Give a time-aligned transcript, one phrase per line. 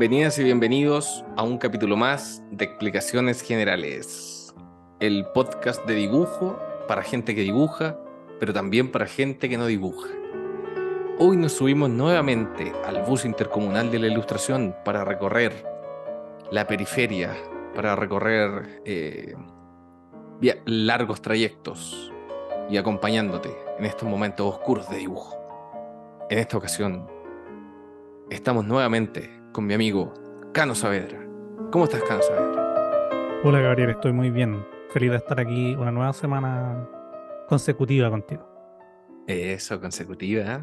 [0.00, 4.54] Bienvenidas y bienvenidos a un capítulo más de Explicaciones Generales,
[4.98, 6.58] el podcast de dibujo
[6.88, 7.98] para gente que dibuja,
[8.38, 10.08] pero también para gente que no dibuja.
[11.18, 15.66] Hoy nos subimos nuevamente al bus intercomunal de la ilustración para recorrer
[16.50, 17.36] la periferia,
[17.74, 19.34] para recorrer eh,
[20.64, 22.10] largos trayectos
[22.70, 25.36] y acompañándote en estos momentos oscuros de dibujo.
[26.30, 27.06] En esta ocasión,
[28.30, 30.12] estamos nuevamente con mi amigo
[30.52, 31.18] Cano Saavedra.
[31.70, 33.40] ¿Cómo estás, Cano Saavedra?
[33.44, 34.64] Hola, Gabriel, estoy muy bien.
[34.90, 36.88] Feliz de estar aquí una nueva semana
[37.48, 38.46] consecutiva contigo.
[39.26, 40.60] Eso, consecutiva.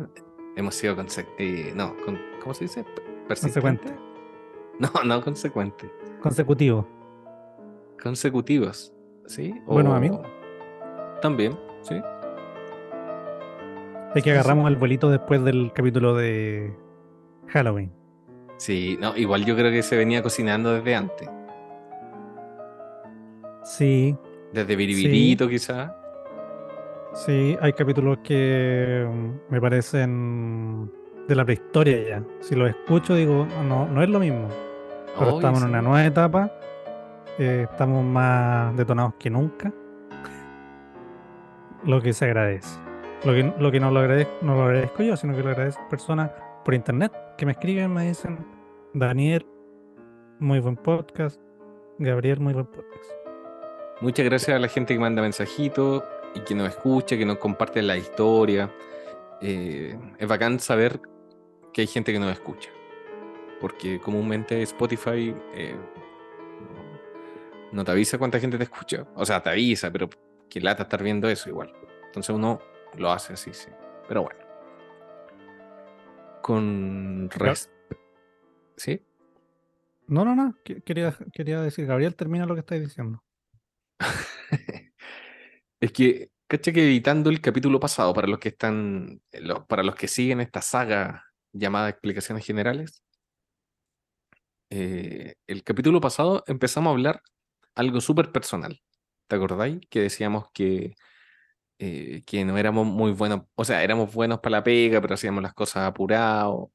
[0.56, 0.96] Hemos sido
[1.38, 1.96] eh, no,
[2.42, 2.86] ¿cómo se dice?
[3.28, 3.94] Consecuente.
[4.80, 5.92] No, no consecuente.
[6.22, 6.88] Consecutivo.
[8.02, 8.94] Consecutivos,
[9.26, 9.60] ¿sí?
[9.66, 10.22] Bueno, amigo.
[11.20, 12.00] También, sí.
[14.14, 16.76] Es que agarramos el vuelito después del capítulo de
[17.48, 17.97] Halloween.
[18.58, 21.30] Sí, no, igual yo creo que se venía cocinando desde antes.
[23.64, 24.16] Sí.
[24.52, 25.96] Desde Biribirito, quizá.
[27.14, 30.92] Sí, hay capítulos que mm, me parecen
[31.28, 32.24] de la prehistoria ya.
[32.40, 34.48] Si los escucho, digo, no, no es lo mismo.
[35.18, 36.52] Pero estamos en una nueva etapa.
[37.38, 39.72] Eh, estamos más detonados que nunca.
[41.84, 42.80] Lo que se agradece.
[43.24, 45.88] Lo que, lo que no, lo agradezco, no lo agradezco yo, sino que lo agradezco
[45.90, 46.32] personas
[46.64, 48.46] por internet que me escriben, me dicen,
[48.94, 49.46] Daniel,
[50.40, 51.40] muy buen podcast,
[52.00, 53.12] Gabriel, muy buen podcast.
[54.02, 56.04] Muchas gracias a la gente que manda mensajitos
[56.34, 58.74] y que nos escucha, que nos comparte la historia.
[59.42, 61.00] Eh, es bacán saber
[61.74, 62.70] que hay gente que nos escucha,
[63.62, 65.76] porque comúnmente Spotify eh,
[67.72, 69.06] no te avisa cuánta gente te escucha.
[69.16, 70.10] O sea, te avisa, pero
[70.50, 71.72] que lata estar viendo eso igual.
[72.08, 72.60] Entonces uno
[72.98, 73.70] lo hace así, sí.
[74.08, 74.47] Pero bueno
[76.48, 77.30] con
[78.78, 79.02] ¿Sí?
[80.08, 80.56] No, no, no.
[80.64, 83.22] Quería, quería decir, Gabriel, termina lo que estáis diciendo.
[85.82, 89.22] es que, caché que editando el capítulo pasado, para los que están,
[89.68, 93.04] para los que siguen esta saga llamada Explicaciones Generales,
[94.70, 97.22] eh, el capítulo pasado empezamos a hablar
[97.76, 98.80] algo súper personal.
[99.28, 99.82] ¿Te acordáis?
[99.90, 100.96] Que decíamos que
[101.80, 105.44] eh, que no éramos muy buenos, o sea, éramos buenos para la pega, pero hacíamos
[105.44, 106.70] las cosas apurados.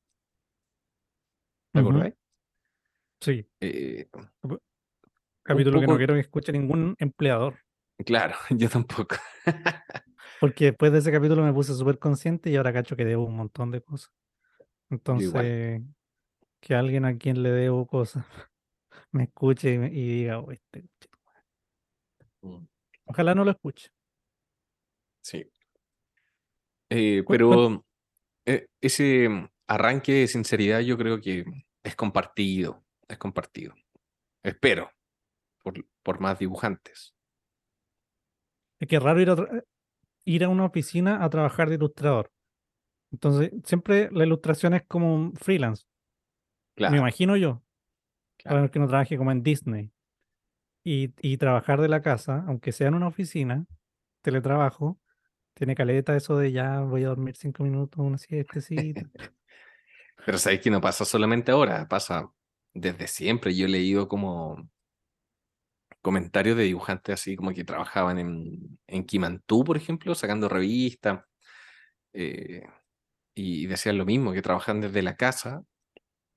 [1.72, 2.14] ¿Te acordáis?
[3.20, 3.46] Sí.
[3.60, 4.08] Eh,
[5.44, 7.58] Capítulo que no quiero que escuche ningún empleador.
[8.04, 9.16] Claro, yo tampoco.
[10.40, 13.36] Porque después de ese capítulo me puse súper consciente y ahora cacho que debo un
[13.36, 14.12] montón de cosas.
[14.90, 15.82] Entonces,
[16.60, 18.24] que alguien a quien le debo cosas
[19.12, 20.84] me escuche y, diga, oh, este...
[22.42, 22.66] Mm.
[23.06, 23.90] Ojalá no lo escuche.
[25.22, 25.44] Sí.
[26.90, 27.84] Eh, pero
[28.44, 29.28] eh, ese
[29.66, 31.44] arranque de sinceridad yo creo que
[31.82, 33.74] es compartido, es compartido.
[34.42, 34.90] Espero,
[35.62, 37.14] por, por más dibujantes.
[38.78, 39.36] Es que es raro ir a,
[40.24, 42.30] ir a una oficina a trabajar de ilustrador.
[43.12, 45.84] Entonces, siempre la ilustración es como un freelance.
[46.76, 47.62] Me imagino yo.
[48.38, 48.68] Claro.
[48.70, 49.92] que no trabaje como en Disney.
[50.84, 53.66] Y, y trabajar de la casa, aunque sea en una oficina,
[54.22, 54.98] teletrabajo,
[55.54, 59.02] tiene caleta eso de ya voy a dormir cinco minutos, una siestecita.
[60.24, 62.30] Pero sabéis que no pasa solamente ahora, pasa
[62.72, 63.54] desde siempre.
[63.54, 64.70] Yo he leído como
[66.00, 71.24] comentarios de dibujantes así como que trabajaban en, en Kimantú, por ejemplo, sacando revistas.
[72.12, 72.62] Eh,
[73.34, 75.64] y decían lo mismo, que trabajan desde la casa.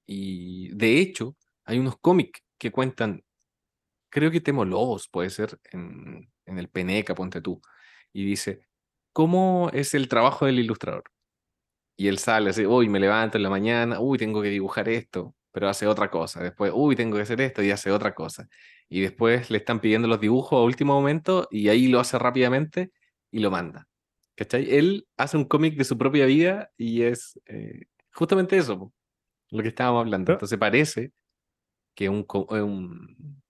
[0.06, 1.36] Y de hecho,
[1.66, 3.24] hay unos cómics que cuentan,
[4.10, 7.62] creo que Temo Lobos puede ser en, en el Peneca, ponte tú.
[8.14, 8.62] Y dice,
[9.16, 11.06] ¿cómo es el trabajo del ilustrador?
[11.98, 15.36] Y él sale así, uy, me levanto en la mañana, uy, tengo que dibujar esto,
[15.54, 16.44] pero hace otra cosa.
[16.44, 18.50] Después, uy, tengo que hacer esto y hace otra cosa.
[18.90, 22.92] Y después le están pidiendo los dibujos a último momento y ahí lo hace rápidamente
[23.32, 23.88] y lo manda.
[24.36, 24.76] ¿Cachai?
[24.76, 28.92] Él hace un cómic de su propia vida y es eh, justamente eso,
[29.50, 30.34] lo que estábamos hablando.
[30.34, 31.14] Entonces parece
[31.96, 33.42] que un, un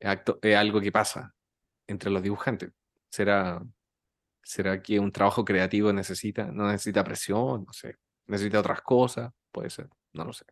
[0.00, 1.34] acto, es algo que pasa
[1.86, 2.70] entre los dibujantes.
[3.10, 3.62] Será
[4.48, 7.66] ¿Será que un trabajo creativo necesita, no necesita presión?
[7.66, 7.96] No sé.
[8.26, 9.30] ¿Necesita otras cosas?
[9.52, 10.46] Puede ser, no lo sé.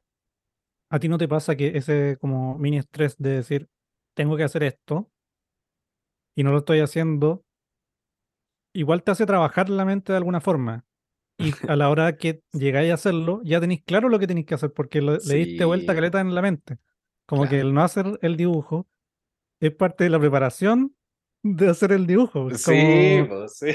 [0.90, 3.70] ¿A ti no te pasa que ese como mini estrés de decir,
[4.14, 5.10] tengo que hacer esto
[6.34, 7.46] y no lo estoy haciendo,
[8.75, 10.84] igual te hace trabajar la mente de alguna forma?
[11.38, 14.56] Y a la hora que llegáis a hacerlo, ya tenéis claro lo que tenéis que
[14.56, 16.76] hacer porque le diste vuelta caleta en la mente.
[17.25, 18.87] Como que el no hacer el dibujo
[19.58, 20.94] es parte de la preparación
[21.54, 22.50] de hacer el dibujo.
[22.50, 23.69] Sí, pues, sí.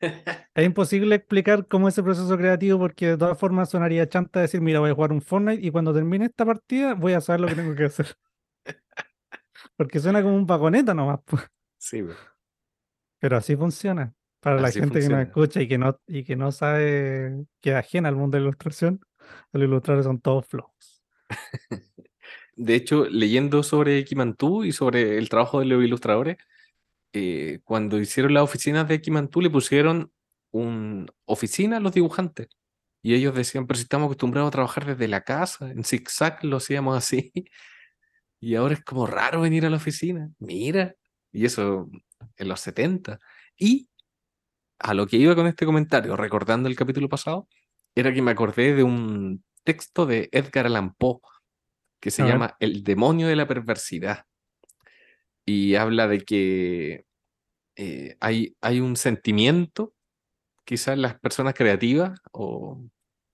[0.54, 4.60] Es imposible explicar cómo es ese proceso creativo porque de todas formas sonaría chanta decir,
[4.60, 7.46] mira, voy a jugar un Fortnite y cuando termine esta partida voy a saber lo
[7.46, 8.16] que tengo que hacer.
[9.76, 11.20] Porque suena como un vagoneta nomás.
[11.78, 12.04] Sí,
[13.20, 14.12] pero así funciona.
[14.40, 18.08] Para la gente que nos escucha y que no, y que no sabe que ajena
[18.08, 19.00] al mundo de la ilustración,
[19.52, 21.04] los ilustradores son todos flojos.
[22.56, 26.38] De hecho, leyendo sobre Kimantú y sobre el trabajo de los ilustradores,
[27.12, 30.12] eh, cuando hicieron las oficinas de Kimantú le pusieron
[30.50, 32.48] una oficina a los dibujantes.
[33.02, 36.58] Y ellos decían, pero si estamos acostumbrados a trabajar desde la casa, en zigzag lo
[36.58, 37.32] hacíamos así.
[38.44, 40.28] Y ahora es como raro venir a la oficina.
[40.40, 40.96] Mira.
[41.30, 41.88] Y eso
[42.36, 43.20] en los 70.
[43.56, 43.88] Y
[44.80, 47.46] a lo que iba con este comentario, recordando el capítulo pasado,
[47.94, 51.20] era que me acordé de un texto de Edgar Allan Poe
[52.00, 54.24] que se llama El demonio de la perversidad.
[55.44, 57.04] Y habla de que
[57.76, 59.94] eh, hay, hay un sentimiento,
[60.64, 62.82] quizás las personas creativas, o,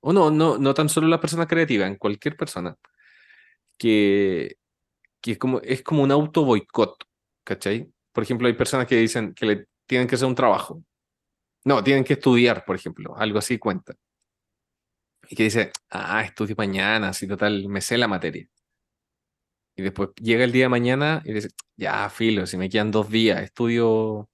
[0.00, 2.76] o no, no, no tan solo las personas creativas, en cualquier persona,
[3.78, 4.56] que,
[5.20, 7.04] que es, como, es como un auto boicot,
[7.44, 7.92] ¿cachai?
[8.12, 10.82] Por ejemplo, hay personas que dicen que le tienen que hacer un trabajo.
[11.64, 13.94] No, tienen que estudiar, por ejemplo, algo así cuenta.
[15.28, 18.48] Y que dice, ah, estudio mañana, así total, me sé la materia.
[19.78, 23.08] Y después llega el día de mañana y dice, ya, filo, si me quedan dos
[23.08, 24.28] días, estudio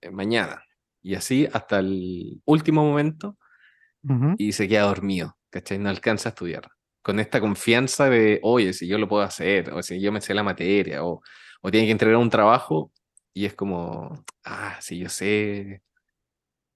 [0.00, 0.64] eh, mañana.
[1.02, 3.36] Y así hasta el último momento
[4.38, 5.78] y se queda dormido, ¿cachai?
[5.78, 6.70] No alcanza a estudiar.
[7.02, 10.32] Con esta confianza de, oye, si yo lo puedo hacer, o si yo me sé
[10.32, 11.20] la materia, o,
[11.60, 12.90] o tiene que entregar un trabajo,
[13.34, 15.82] y es como, ah, si yo sé,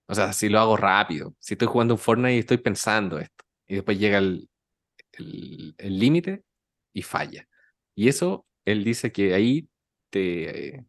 [0.06, 3.46] o sea, si lo hago rápido, si estoy jugando un Fortnite y estoy pensando esto,
[3.66, 4.48] y después llega el
[5.78, 6.44] límite
[6.92, 7.48] y falla.
[7.98, 9.68] Y eso, él dice que ahí
[10.12, 10.86] te,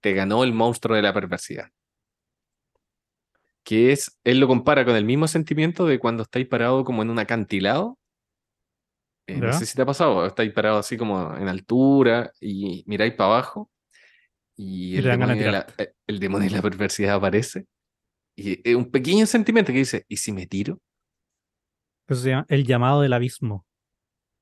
[0.00, 1.72] te ganó el monstruo de la perversidad.
[3.64, 7.10] Que es, él lo compara con el mismo sentimiento de cuando estáis parado como en
[7.10, 7.98] un acantilado.
[9.26, 13.14] Eh, no sé si te ha pasado, estáis parado así como en altura y miráis
[13.14, 13.68] para abajo
[14.56, 17.66] y, el, demonio la, eh, el, demonio de la, perversidad aparece.
[18.36, 20.80] Y es un pequeño sentimiento que dice, ¿y si me tiro?
[22.06, 23.66] Eso se llama el llamado del abismo.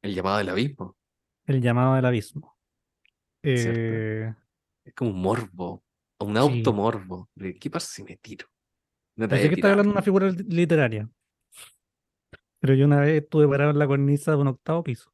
[0.02, 0.98] El llamado del abismo.
[1.46, 2.56] El llamado del abismo.
[3.42, 4.32] Eh,
[4.84, 5.84] es como un morbo,
[6.18, 7.28] o un automorbo.
[7.34, 8.46] De, ¿Qué pasa si me tiro?
[9.16, 11.08] No que estás hablando de una figura literaria.
[12.58, 15.12] Pero yo una vez estuve parado en la cornisa de un octavo piso.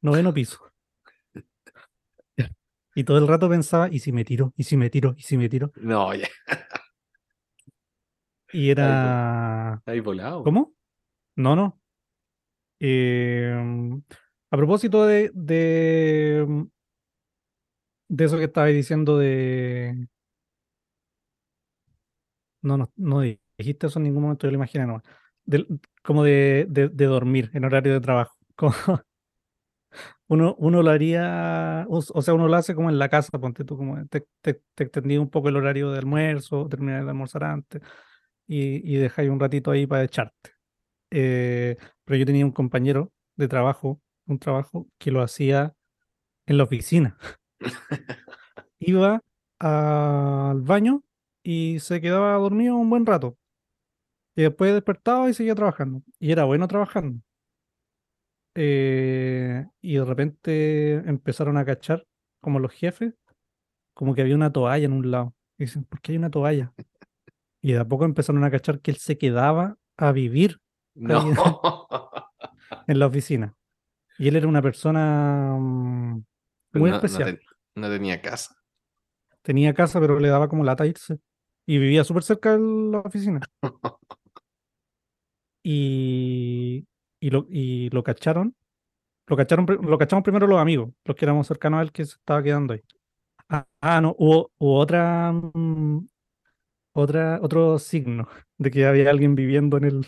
[0.00, 0.58] Noveno piso.
[2.92, 4.52] Y todo el rato pensaba, ¿y si me tiro?
[4.56, 5.14] ¿Y si me tiro?
[5.16, 5.70] ¿Y si me tiro?
[5.76, 6.28] No, ya.
[8.52, 9.80] Y era.
[9.86, 10.42] Ahí volado.
[10.42, 10.74] ¿Cómo?
[11.36, 11.80] No, no.
[12.80, 13.54] Eh,
[14.50, 16.66] a propósito de, de,
[18.08, 20.08] de eso que estaba diciendo de...
[22.62, 23.20] No, no, no
[23.56, 25.02] dijiste eso en ningún momento, yo lo imaginé no.
[26.02, 28.36] como de, de, dormir en horario de trabajo.
[30.28, 33.76] uno, uno lo haría, o, sea, uno lo hace como en la casa, ponte tú,
[33.76, 37.82] como te, te, extendí un poco el horario de almuerzo, terminar de almorzar antes
[38.46, 40.52] y, y dejáis un ratito ahí para echarte.
[41.10, 44.00] Eh, pero yo tenía un compañero de trabajo
[44.32, 45.74] un trabajo que lo hacía
[46.46, 47.16] en la oficina.
[48.78, 49.22] Iba
[49.58, 51.02] al baño
[51.42, 53.36] y se quedaba dormido un buen rato.
[54.36, 56.02] Y después despertaba y seguía trabajando.
[56.18, 57.20] Y era bueno trabajando.
[58.54, 62.06] Eh, y de repente empezaron a cachar,
[62.40, 63.14] como los jefes,
[63.94, 65.34] como que había una toalla en un lado.
[65.58, 66.72] Y dicen, ¿por qué hay una toalla?
[67.60, 70.58] Y de a poco empezaron a cachar que él se quedaba a vivir
[70.94, 71.08] en
[72.98, 73.54] la oficina.
[74.20, 76.22] Y él era una persona mm,
[76.74, 77.40] muy especial.
[77.74, 78.54] No, tenía casa.
[79.40, 81.18] Tenía casa, pero le daba como lata irse.
[81.64, 83.40] Y vivía súper cerca de la oficina.
[85.62, 86.86] y,
[87.18, 88.54] y, lo, y lo cacharon.
[89.26, 92.16] Lo cacharon, lo cachamos primero los amigos, los que éramos cercanos a él que se
[92.16, 92.82] estaba quedando ahí.
[93.48, 96.06] Ah, ah no, hubo, otra, mm,
[96.92, 100.06] otra, otro signo de que había alguien viviendo en, el,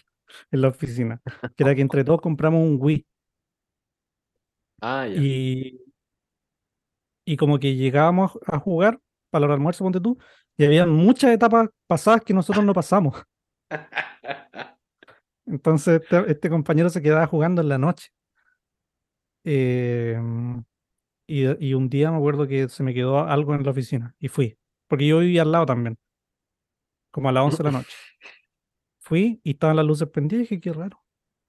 [0.51, 1.23] en la oficina.
[1.57, 3.07] Que era que entre todos compramos un Wii.
[4.85, 5.81] Ah, y,
[7.25, 10.19] y como que llegábamos a jugar para el almuerzo, ponte tú,
[10.57, 13.23] y había muchas etapas pasadas que nosotros no pasamos.
[15.47, 18.11] Entonces este, este, compañero se quedaba jugando en la noche.
[19.45, 20.65] Em,
[21.29, 24.29] y, y, un día me acuerdo que se me quedó algo en la oficina y
[24.29, 24.59] fui,
[24.89, 25.97] porque yo vivía al lado también,
[27.13, 27.97] como a las 11 de la noche.
[29.01, 31.03] Fui y estaban las luces prendidas y dije, qué raro.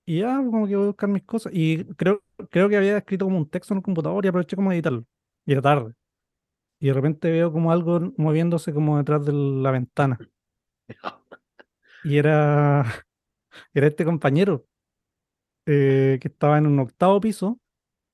[0.05, 1.53] Y ya, como que voy a buscar mis cosas.
[1.55, 4.69] Y creo, creo que había escrito como un texto en el computador y aproveché como
[4.71, 5.05] a editarlo.
[5.45, 5.93] Y era tarde.
[6.79, 10.19] Y de repente veo como algo moviéndose como detrás de la ventana.
[12.05, 12.83] Y era,
[13.73, 14.65] era este compañero
[15.65, 17.59] eh, que estaba en un octavo piso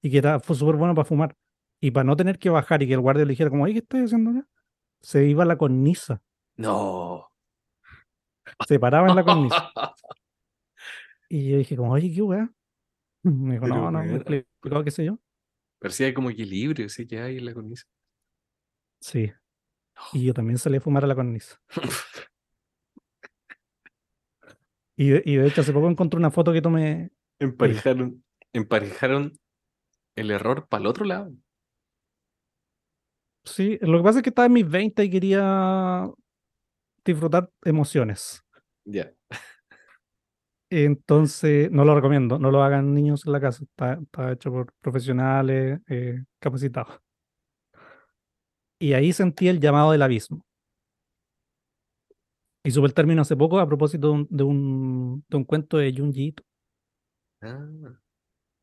[0.02, 1.36] y que era, fue súper bueno para fumar.
[1.82, 4.04] Y para no tener que bajar y que el guardia le dijera como, ¿qué estoy
[4.04, 4.48] haciendo acá?
[5.02, 6.22] Se iba a la cornisa.
[6.58, 7.32] No.
[8.68, 9.72] Se paraba en la cornisa.
[11.30, 12.52] y yo dije como, oye, ¿qué weá?
[13.24, 15.20] Me dijo, no, no, me explicó qué sé yo.
[15.80, 17.86] Pero sí hay como equilibrio, sí que hay en la cornisa.
[19.02, 19.32] Sí.
[20.14, 21.62] Y yo también salí a fumar a la cornisa.
[24.98, 27.12] y, de, y de hecho hace poco encontré una foto que tomé.
[27.40, 29.38] Emparejaron, emparejaron
[30.16, 31.32] el error para el otro lado.
[33.46, 36.10] Sí, lo que pasa es que estaba en mis 20 y quería
[37.06, 38.44] disfrutar emociones.
[38.86, 39.14] Ya.
[40.72, 45.82] Entonces, no lo recomiendo, no lo hagan niños en la casa, está, hecho por profesionales
[45.88, 47.00] eh, capacitados.
[48.80, 50.46] Y ahí sentí el llamado del abismo.
[52.64, 56.36] Y supe el término hace poco a propósito de un, de un, cuento de Junji
[57.42, 57.68] ah.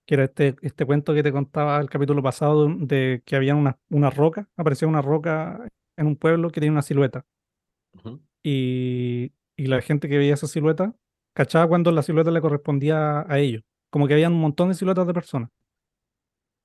[0.07, 3.79] Que era este, este cuento que te contaba el capítulo pasado de que había una,
[3.91, 7.27] una roca, aparecía una roca en un pueblo que tenía una silueta.
[8.45, 10.95] y, y la gente que veía esa silueta
[11.37, 13.63] cachaba cuando la silueta le correspondía a ellos.
[13.91, 15.51] Como que había un montón de siluetas de personas.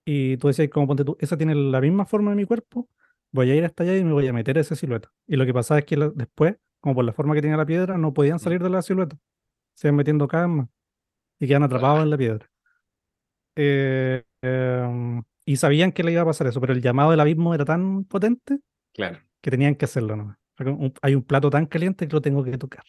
[0.06, 2.88] Y tú decías, como ponte tú, esa tiene la misma forma de mi cuerpo,
[3.34, 5.12] voy a ir hasta allá y me voy a meter a esa silueta.
[5.28, 7.98] Y lo que pasaba es que después, como por la forma que tenía la piedra,
[7.98, 9.18] no podían salir de la silueta.
[9.76, 10.68] Se iban metiendo cada vez más.
[11.38, 12.50] Y quedan atrapados en la piedra.
[13.58, 17.54] Eh, em, y sabían que le iba a pasar eso, pero el llamado del abismo
[17.54, 18.60] era tan potente
[18.94, 19.20] claro.
[19.42, 20.16] que tenían que hacerlo.
[20.16, 20.38] ¿no?
[21.02, 22.84] Hay un plato tan caliente que lo tengo que tocar.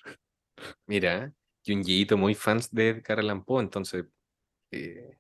[0.87, 1.33] Mira,
[1.65, 4.05] Junjiito muy fans de Edgar Allan Poe, entonces
[4.71, 5.19] eh,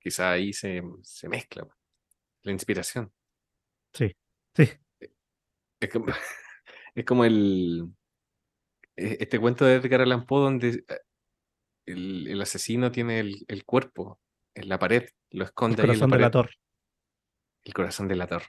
[0.00, 1.66] quizá ahí se, se, mezcla
[2.42, 3.12] la inspiración.
[3.92, 4.16] Sí,
[4.54, 4.68] sí.
[5.80, 6.06] Es como,
[6.94, 7.92] es como el
[8.96, 11.00] e, este cuento de Edgar Allan Poe donde eh,
[11.86, 14.20] el, el asesino tiene el, el, cuerpo
[14.54, 16.50] en la pared, lo esconde el ahí en la pared.
[17.62, 18.44] El corazón delator.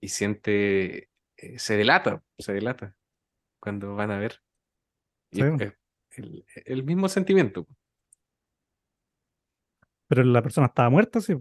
[0.00, 2.94] Y siente, eh, se delata, se delata
[3.58, 4.40] cuando van a ver.
[5.30, 5.42] Y
[6.16, 7.66] el, mismo sentimiento.
[10.08, 11.34] Pero la persona estaba muerta, sí.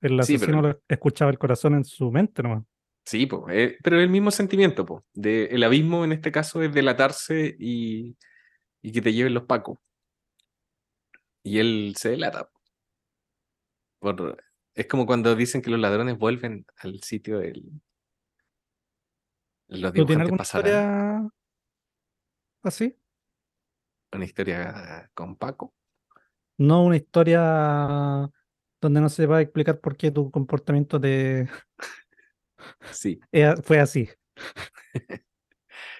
[0.00, 2.64] El asesino escuchaba el corazón en su mente nomás.
[3.04, 5.02] Sí, pues, pero es el mismo sentimiento, pues.
[5.12, 8.16] De, el abismo en este caso es delatarse y,
[8.82, 9.78] y que te lleven los pacos.
[11.42, 12.50] Y él se delata.
[13.98, 14.42] Por,
[14.74, 17.64] es como cuando dicen que los ladrones vuelven al sitio del.
[19.68, 21.28] Los ¿Tú tienes alguna historia
[22.62, 22.96] así?
[24.12, 25.74] Una historia con Paco.
[26.58, 28.30] No una historia
[28.80, 31.48] donde no se va a explicar por qué tu comportamiento de...
[32.92, 33.18] Sí.
[33.62, 34.08] fue así.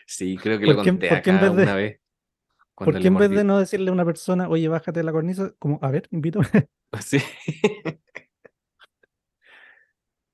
[0.06, 2.00] sí, creo que lo conté acá una vez.
[2.74, 5.54] ¿Por qué en vez de no decirle a una persona, oye, bájate de la cornisa,
[5.58, 6.46] como, a ver, invítame?
[7.00, 7.18] Sí.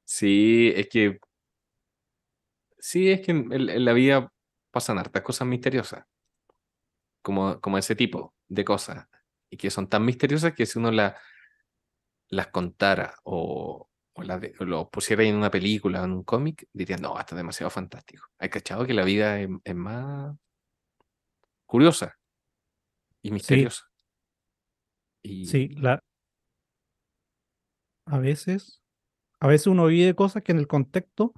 [0.04, 1.18] sí, es que.
[2.78, 4.32] Sí, es que en la vida
[4.70, 6.04] pasan hartas cosas misteriosas
[7.26, 9.08] como, como ese tipo de cosas,
[9.50, 11.18] y que son tan misteriosas que si uno la,
[12.28, 17.18] las contara o, o, lo pusiera en una película o en un cómic, dirían, no,
[17.18, 18.28] esto es demasiado fantástico.
[18.38, 20.36] Hay cachado que la vida es, más
[21.66, 22.16] curiosa
[23.22, 23.90] y misteriosa.
[25.24, 25.28] Sí.
[25.28, 25.46] Y...
[25.46, 25.98] sí, la...
[28.06, 28.84] a veces,
[29.40, 31.34] a veces uno vive cosas que en el contexto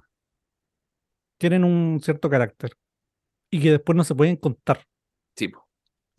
[1.39, 2.77] tienen un cierto carácter
[3.49, 4.85] y que después no se pueden contar.
[5.35, 5.51] Sí,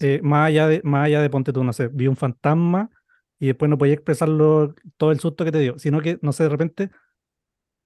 [0.01, 2.91] eh, más, allá de, más allá de ponte tú, no sé, vi un fantasma
[3.39, 6.45] y después no podía expresarlo todo el susto que te dio, sino que, no sé,
[6.45, 6.91] de repente,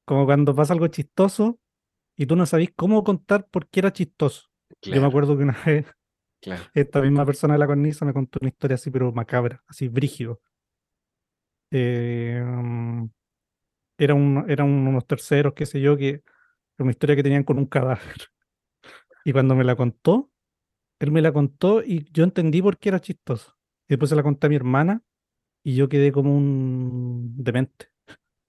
[0.05, 1.59] como cuando pasa algo chistoso
[2.17, 4.49] y tú no sabís cómo contar por qué era chistoso.
[4.83, 5.87] Yo me acuerdo que una vez
[6.75, 10.41] esta misma persona de la cornisa me contó una historia así, pero macabra, así brígido.
[11.71, 12.43] Eh,
[13.99, 16.23] era un, eran unos terceros, qué sé yo, que
[16.79, 17.99] una historia que tenían con un cadáver.
[19.27, 20.31] Y cuando me la contó,
[21.05, 23.57] él me la contó y yo entendí por qué era chistoso.
[23.87, 25.03] Y después se la conté a mi hermana
[25.63, 27.91] y yo quedé como un demente.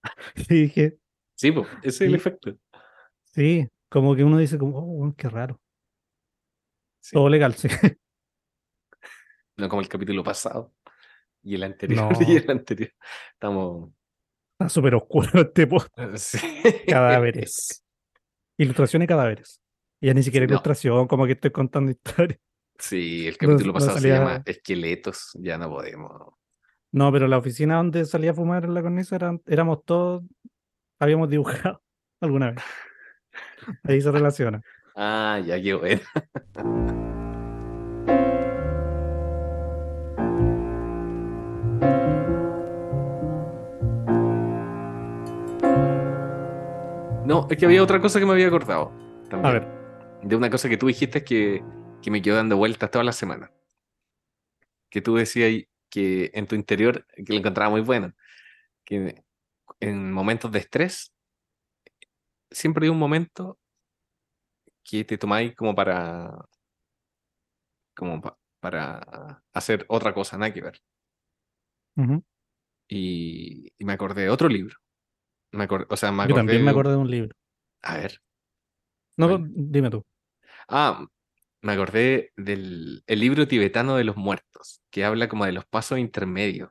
[0.50, 0.98] y dije.
[1.34, 2.56] Sí, pues, ese es el efecto.
[3.24, 5.60] Sí, como que uno dice, como, oh, qué raro.
[7.12, 7.68] Todo legal, sí.
[9.58, 10.74] No como el capítulo pasado.
[11.42, 12.12] Y el anterior.
[12.28, 12.92] Y el anterior.
[13.32, 13.90] Estamos.
[14.52, 15.88] Está súper oscuro este post.
[16.16, 16.38] Sí.
[16.86, 17.82] Cadáveres.
[18.58, 19.62] Ilustración y cadáveres.
[20.00, 22.38] Ya ni siquiera ilustración, como que estoy contando historias.
[22.78, 26.34] Sí, el capítulo pasado se llama Esqueletos, ya no podemos.
[26.92, 30.22] No, pero la oficina donde salía a fumar en la cornisa éramos todos,
[30.98, 31.82] habíamos dibujado
[32.20, 32.62] alguna vez.
[33.84, 34.62] Ahí se relaciona.
[34.94, 36.00] Ah, ya, qué bueno.
[47.26, 48.92] No, es que había otra cosa que me había acordado.
[49.28, 49.46] También.
[49.46, 49.66] A ver.
[50.22, 51.62] De una cosa que tú dijiste que,
[52.06, 53.50] que me quedó dando vueltas toda la semana.
[54.88, 58.14] Que tú decías que en tu interior, que lo encontraba muy bueno,
[58.84, 59.24] que
[59.80, 61.12] en momentos de estrés,
[62.48, 63.58] siempre hay un momento
[64.84, 66.32] que te tomáis como para
[67.96, 68.22] como
[68.60, 70.80] para hacer otra cosa, nada que ver.
[72.86, 74.76] y, me acordé de otro libro.
[75.50, 77.34] Me o sea, Yo también me acordé de un libro.
[77.82, 78.22] A ver.
[79.16, 80.06] No, dime tú.
[80.68, 81.04] Ah,
[81.66, 85.98] me acordé del el libro tibetano de los muertos, que habla como de los pasos
[85.98, 86.70] intermedios.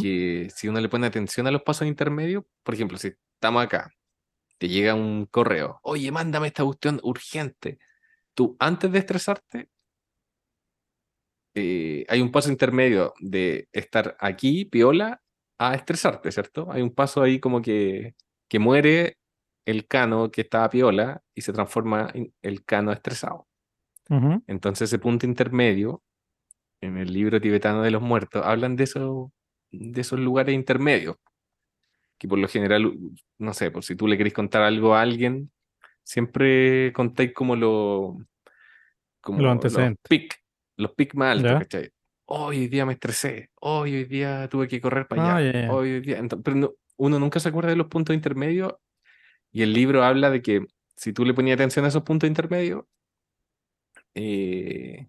[0.00, 3.92] Que si uno le pone atención a los pasos intermedios, por ejemplo, si estamos acá,
[4.58, 7.78] te llega un correo, oye, mándame esta cuestión urgente.
[8.34, 9.68] Tú, antes de estresarte,
[11.54, 15.22] eh, hay un paso intermedio de estar aquí, piola,
[15.58, 16.70] a estresarte, ¿cierto?
[16.72, 18.14] Hay un paso ahí como que,
[18.48, 19.18] que muere
[19.66, 23.45] el cano que estaba piola y se transforma en el cano estresado.
[24.46, 26.02] Entonces ese punto intermedio,
[26.80, 29.32] en el libro tibetano de los muertos, hablan de, eso,
[29.70, 31.16] de esos lugares intermedios,
[32.18, 32.92] que por lo general,
[33.38, 35.50] no sé, por si tú le querés contar algo a alguien,
[36.02, 38.18] siempre contáis como lo...
[39.20, 40.00] Como lo antecedente.
[40.02, 40.44] Los pic,
[40.76, 41.90] los pic más altos, ¿cachai?
[42.26, 46.20] hoy día me estresé, hoy, día tuve que correr para allá, ah, hoy, día...
[46.42, 48.74] pero uno nunca se acuerda de los puntos intermedios
[49.52, 50.66] y el libro habla de que
[50.96, 52.84] si tú le ponías atención a esos puntos intermedios,
[54.16, 55.08] eh,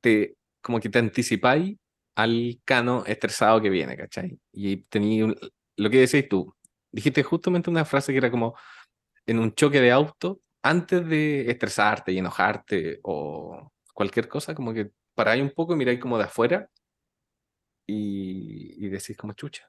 [0.00, 1.76] te, como que te anticipáis
[2.14, 4.38] al cano estresado que viene, ¿cachai?
[4.52, 5.34] Y tenía
[5.76, 6.54] lo que decís tú,
[6.90, 8.54] dijiste justamente una frase que era como
[9.26, 14.90] en un choque de auto, antes de estresarte y enojarte o cualquier cosa, como que
[15.14, 16.68] paráis un poco y miráis como de afuera
[17.86, 19.66] y, y decís como chucha.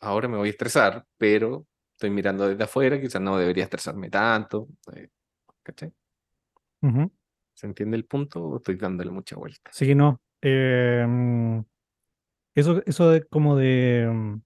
[0.00, 4.68] Ahora me voy a estresar, pero estoy mirando desde afuera, quizás no debería estresarme tanto.
[4.94, 5.08] Eh,
[5.62, 5.92] ¿Cachai?
[7.56, 9.70] ¿Se entiende el punto o estoy dándole mucha vuelta?
[9.72, 10.20] Sí, no.
[10.42, 11.64] Em,
[12.54, 14.42] eso, eso de como de, mm,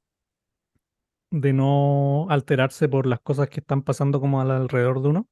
[1.33, 5.29] de no alterarse por las cosas que están pasando como alrededor de uno.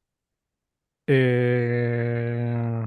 [1.06, 2.84] Eh,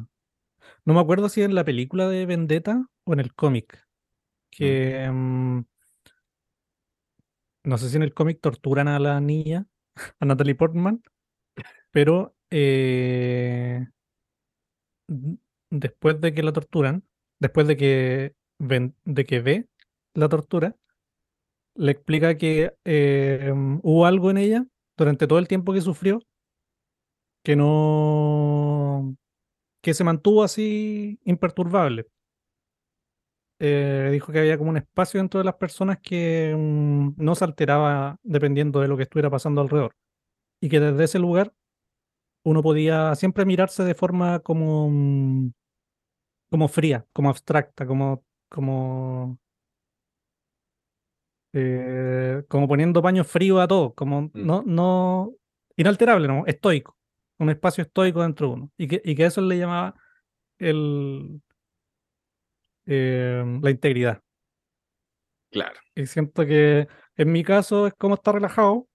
[0.83, 3.77] no me acuerdo si en la película de Vendetta o en el cómic.
[3.77, 4.57] Mm.
[4.57, 5.63] Que mm,
[7.63, 9.67] no sé si en el cómic torturan a la niña,
[10.19, 11.01] a Natalie Portman,
[11.91, 13.87] pero eh,
[15.69, 17.03] después de que la torturan,
[17.39, 19.67] después de que, ve
[20.13, 20.75] la tortura,
[21.75, 23.51] le explica que eh,
[23.83, 24.65] hubo algo en ella
[24.97, 26.21] durante todo el tiempo que sufrió
[27.43, 29.15] que no
[29.81, 32.07] que se mantuvo así imperturbable.
[33.59, 37.43] Eh, dijo que había como un espacio dentro de las personas que mm, no se
[37.43, 39.95] alteraba dependiendo de lo que estuviera pasando alrededor.
[40.61, 41.53] Y que desde ese lugar
[42.43, 45.51] uno podía siempre mirarse de forma como,
[46.49, 49.39] como fría, como abstracta, como, como,
[51.53, 54.31] eh, como poniendo paño frío a todo, como mm.
[54.33, 55.33] no, no
[55.75, 56.97] inalterable, no, estoico,
[57.39, 58.71] un espacio estoico dentro de uno.
[58.77, 59.95] Y que, y que eso le llamaba
[60.59, 61.41] el,
[62.85, 64.21] eh, la integridad.
[65.51, 65.79] Claro.
[65.95, 68.87] Y siento que en mi caso es como estar relajado.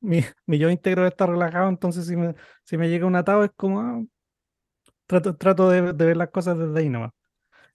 [0.00, 2.34] Mi, mi yo íntegro está relajado, entonces si me,
[2.64, 4.02] si me llega un atado es como ah,
[5.06, 7.12] trato, trato de, ver las cosas desde ahí nomás.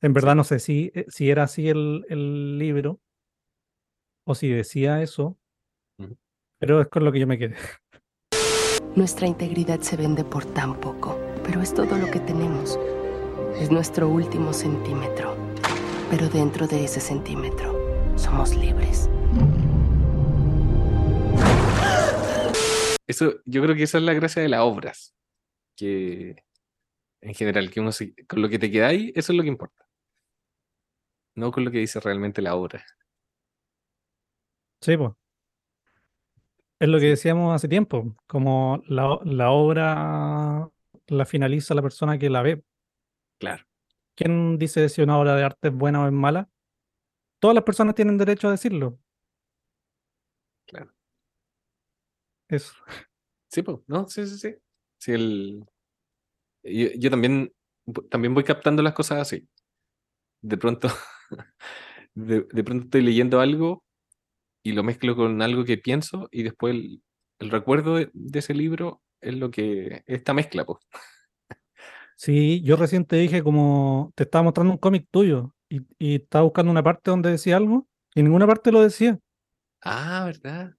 [0.02, 3.00] En verdad no sé si, eh, si era así el, el libro
[4.26, 5.38] o si decía eso,
[6.60, 7.56] pero es con lo que yo me quedé.
[8.96, 12.80] Nuestra integridad se vende por tan poco, pero es todo lo que tenemos.
[13.60, 15.36] Es nuestro último centímetro.
[16.10, 17.76] Pero dentro de ese centímetro
[18.16, 19.10] somos libres.
[23.08, 25.16] Eso, yo creo que esa es la gracia de las obras.
[25.76, 26.36] Que
[27.22, 27.92] en general, que uno
[28.28, 29.88] con lo que te queda ahí, eso es lo que importa.
[31.36, 32.86] No con lo que dice realmente la obra.
[34.82, 35.12] Sí, pues.
[36.80, 40.70] Es lo que decíamos hace tiempo, como la, la obra
[41.08, 42.64] la finaliza la persona que la ve.
[43.40, 43.66] Claro.
[44.16, 46.50] ¿Quién dice si una obra de arte es buena o es mala?
[47.40, 48.98] Todas las personas tienen derecho a decirlo.
[50.66, 50.92] Claro.
[52.48, 52.74] Eso.
[53.50, 54.56] Sí, pues, no, sí, sí, sí.
[55.00, 55.66] sí el...
[56.64, 57.54] yo, también,
[58.10, 59.48] también voy captando las cosas así.
[60.42, 60.90] De pronto,
[62.16, 63.84] de, pronto estoy leyendo algo
[64.64, 67.02] y lo mezclo con algo que pienso y después el,
[67.40, 70.80] recuerdo de, ese libro es lo que, esta mezcla, pues.
[72.18, 76.44] Sí, yo recién te dije como te estaba mostrando un cómic tuyo y, y estaba
[76.44, 79.20] buscando una parte donde decía algo y en ninguna parte lo decía.
[79.82, 80.76] Ah, ¿verdad?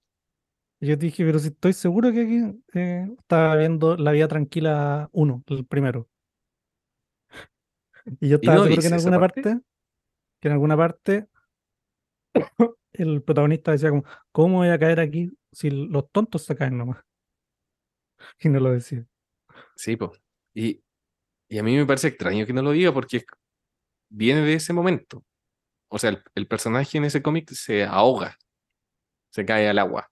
[0.79, 5.09] Y yo dije, pero si estoy seguro que aquí eh, estaba viendo La Vida Tranquila
[5.11, 6.07] 1, el primero.
[8.19, 9.59] Y yo estaba seguro que en alguna parte?
[10.39, 11.27] que en alguna parte,
[12.93, 17.03] el protagonista decía como, ¿cómo voy a caer aquí si los tontos se caen nomás?
[18.39, 19.05] Y no lo decía.
[19.75, 20.11] Sí, pues.
[20.53, 20.83] Y,
[21.49, 23.23] y a mí me parece extraño que no lo diga porque
[24.09, 25.23] viene de ese momento.
[25.89, 28.37] O sea, el, personaje en ese cómic se ahoga,
[29.31, 30.11] se cae al agua.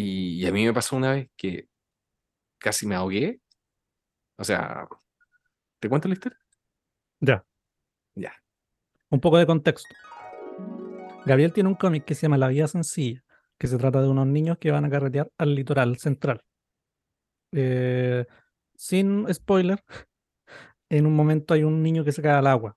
[0.00, 1.68] Y, a mí me pasó una vez que
[2.58, 3.40] casi me ahogué.
[4.36, 4.88] O sea,
[5.78, 6.38] ¿te cuento la historia?
[7.20, 7.44] Ya.
[8.14, 8.32] Ya.
[9.10, 9.94] Un poco de contexto.
[11.26, 13.22] Gabriel tiene un cómic que se llama La Vida Sencilla,
[13.58, 16.42] que se trata de unos niños que van a carretear al litoral central.
[17.52, 18.24] Eh,
[18.74, 19.82] sin spoiler,
[20.88, 22.76] en un momento hay un niño que se cae al agua.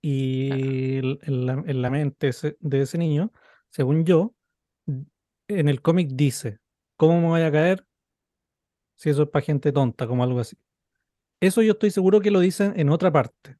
[0.00, 3.32] Y en la, mente de ese niño,
[3.70, 4.34] según yo,
[5.48, 6.58] en el cómic dice,
[6.96, 7.86] ¿cómo me voy a caer
[8.96, 10.56] si eso es para gente tonta, como algo así?
[11.40, 13.56] Eso yo estoy seguro que lo dicen en otra parte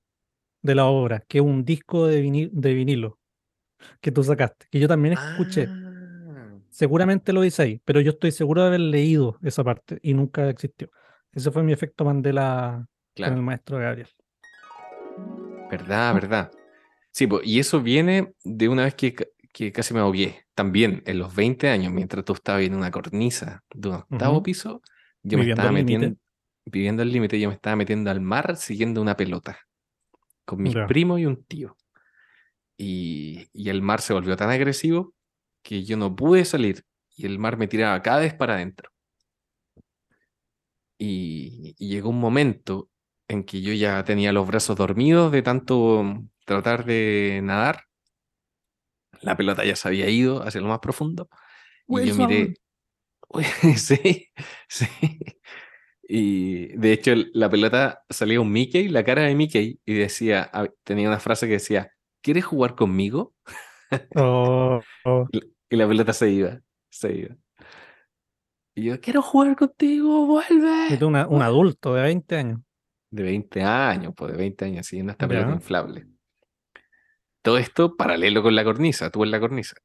[0.62, 3.18] de la obra, que es un disco de, vinilo
[4.00, 5.66] que tú sacaste, que yo también escuché.
[5.68, 5.84] Ah.
[6.70, 10.48] Seguramente lo dice ahí, pero yo estoy seguro de haber leído esa parte y nunca
[10.48, 10.90] existió.
[11.32, 14.08] Ese fue mi efecto Mandela con el maestro Gabriel.
[15.70, 16.50] Verdad, verdad.
[17.10, 19.33] Sí, y eso viene de una vez que,
[19.72, 20.46] casi me ahogué.
[20.54, 24.82] También en los 20 años, mientras tú estabas en una cornisa de un octavo piso,
[25.22, 26.16] yo me estaba metiendo,
[26.64, 29.58] viviendo al límite, yo me estaba metiendo al mar siguiendo una pelota
[30.44, 31.76] con mis primos y un tío.
[32.76, 35.14] Y, y, el mar se volvió tan agresivo
[35.62, 36.84] que yo no pude salir
[37.16, 38.90] y el mar me tiraba cada vez para adentro.
[40.98, 42.88] Y, llegó un momento
[43.28, 47.84] en que yo ya tenía los brazos dormidos de tanto tratar de nadar.
[49.20, 51.28] La pelota ya se había ido hacia lo más profundo.
[51.88, 52.54] Y yo miré.
[53.76, 54.28] sí,
[54.68, 54.86] sí.
[56.02, 60.50] Y de hecho, la pelota salía un Mickey, la cara de Mickey, y decía,
[60.84, 61.90] tenía una frase que decía:
[62.22, 63.34] ¿Quieres jugar conmigo?
[64.16, 65.28] Oh, oh.
[65.70, 66.58] Y la pelota se iba,
[66.90, 67.36] se iba.
[68.74, 70.88] Y yo, quiero jugar contigo, vuelve.
[70.90, 72.60] Y tú un adulto de 20 años.
[73.10, 76.08] De 20 años, pues de 20 años, siguiendo esta pelota inflable.
[77.44, 79.76] Todo esto paralelo con la cornisa, tú en la cornisa.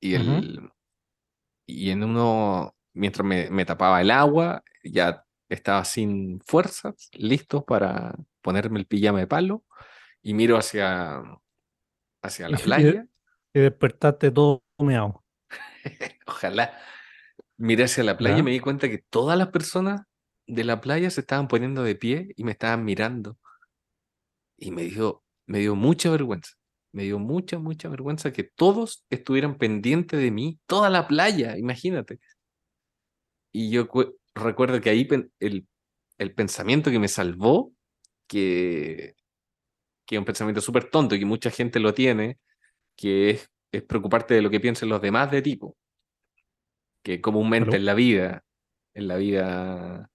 [0.00, 0.72] Y, el,
[1.64, 8.16] y en uno, mientras me, me, tapaba el agua, ya estaba sin fuerzas, listo para
[8.42, 9.64] ponerme el pijama de palo,
[10.20, 11.22] y miro hacia,
[12.22, 13.06] hacia la playa.
[13.54, 15.24] Y, despertaste todo humeado.
[16.26, 16.76] Ojalá
[17.56, 20.02] miré hacia la playa y me di cuenta que todas las personas
[20.48, 23.38] de la playa se estaban poniendo de pie y me estaban mirando.
[24.58, 26.56] Y me dio, me dio mucha vergüenza.
[26.92, 32.20] Me dio mucha, mucha vergüenza que todos estuvieran pendientes de mí, toda la playa, imagínate.
[33.52, 33.88] Y yo
[34.34, 35.08] recuerdo que ahí
[35.40, 35.66] el,
[36.18, 37.72] el pensamiento que me salvó,
[38.26, 39.14] que,
[40.06, 42.38] que es un pensamiento súper tonto y que mucha gente lo tiene,
[42.96, 45.76] que es, es preocuparte de lo que piensen los demás de tipo
[47.06, 48.42] que comúnmente en la vida,
[48.92, 50.10] en la vida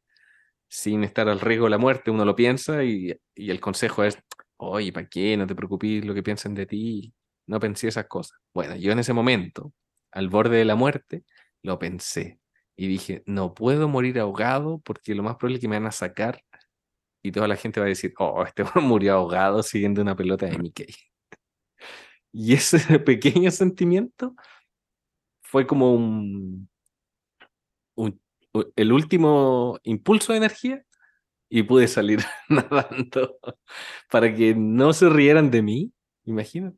[0.68, 4.18] sin estar al riesgo de la muerte, uno lo piensa y, el consejo es,
[4.62, 5.36] oye, ¿para qué?
[5.38, 7.14] No te preocupes lo que piensen de ti,
[7.48, 8.40] no pensé esas cosas.
[8.54, 9.74] Bueno, yo en ese momento,
[10.12, 11.24] al borde de la muerte,
[11.64, 12.40] lo pensé
[12.76, 15.92] y dije, no puedo morir ahogado porque lo más probable es que me van a
[15.92, 16.44] sacar
[17.24, 20.58] y toda la gente va a decir, oh, este murió ahogado siguiendo una pelota de
[20.58, 20.88] Mickey.
[22.32, 24.36] y ese pequeño sentimiento
[25.42, 26.70] fue como un,
[28.76, 30.84] el último impulso de energía
[31.54, 33.38] y pude salir nadando
[34.10, 36.78] para que no se rieran de mí, imagino.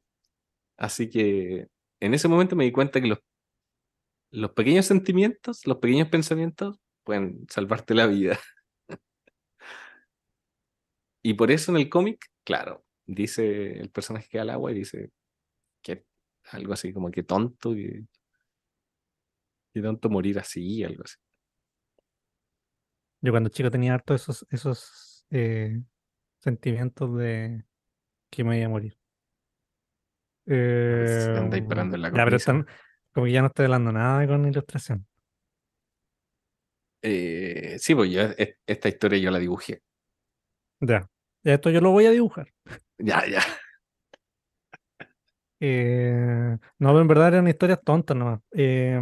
[0.77, 1.67] Así que
[1.99, 3.19] en ese momento me di cuenta que los,
[4.31, 8.39] los pequeños sentimientos, los pequeños pensamientos pueden salvarte la vida.
[11.21, 15.12] y por eso en el cómic, claro, dice el personaje que al agua y dice
[15.83, 16.03] que
[16.45, 18.05] algo así como que tonto, que,
[19.71, 21.17] que tonto morir así, algo así.
[23.23, 25.81] Yo cuando chico tenía harto esos, esos eh,
[26.39, 27.63] sentimientos de
[28.29, 28.97] que me iba a morir.
[30.45, 32.67] Eh, en la ya, pero están,
[33.13, 35.07] como que ya no estoy hablando nada con ilustración.
[37.01, 38.23] Eh, sí, pues yo
[38.67, 39.81] esta historia yo la dibujé.
[40.81, 41.09] Ya.
[41.43, 42.49] Ya esto yo lo voy a dibujar.
[42.97, 43.41] Ya, ya.
[45.62, 48.41] Eh, no, pero en verdad eran historias tontas nomás.
[48.51, 48.99] Eh,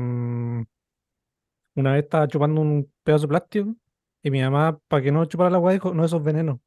[1.73, 3.75] una vez estaba chupando un pedazo de plástico
[4.23, 6.61] y mi mamá, para que no chupara la agua, dijo, no, eso es veneno.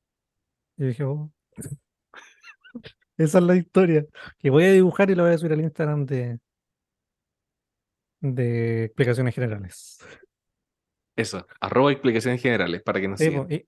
[0.77, 1.33] Y dije, oh.
[3.17, 4.05] Esa es la historia.
[4.39, 6.41] Que voy a dibujar y lo voy a subir al Instagram de,
[8.21, 9.99] de explicaciones generales.
[11.17, 13.67] Eso, arroba explicaciones generales para que no mi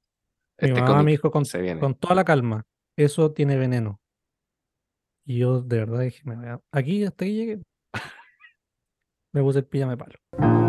[0.58, 1.44] este mamá me dijo con,
[1.80, 2.64] con, toda la calma,
[2.96, 4.00] eso tiene veneno.
[5.26, 6.22] Y yo de verdad dije,
[6.72, 7.62] aquí hasta aquí llegué.
[9.32, 10.65] me puse el pijama de palo.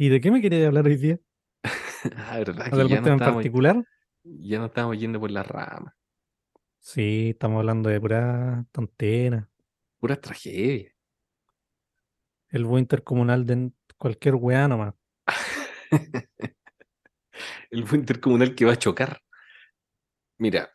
[0.00, 1.18] ¿Y de qué me quería hablar hoy día?
[2.16, 2.70] ah, ¿verdad?
[2.70, 3.84] ¿De algún tema en particular?
[4.24, 5.94] Ya no estamos yendo por la rama.
[6.78, 9.50] Sí, estamos hablando de pura tontera.
[9.98, 10.90] Pura tragedia.
[12.48, 14.94] El buen intercomunal de cualquier weá nomás.
[17.70, 19.20] El buen intercomunal que va a chocar.
[20.38, 20.72] Mira,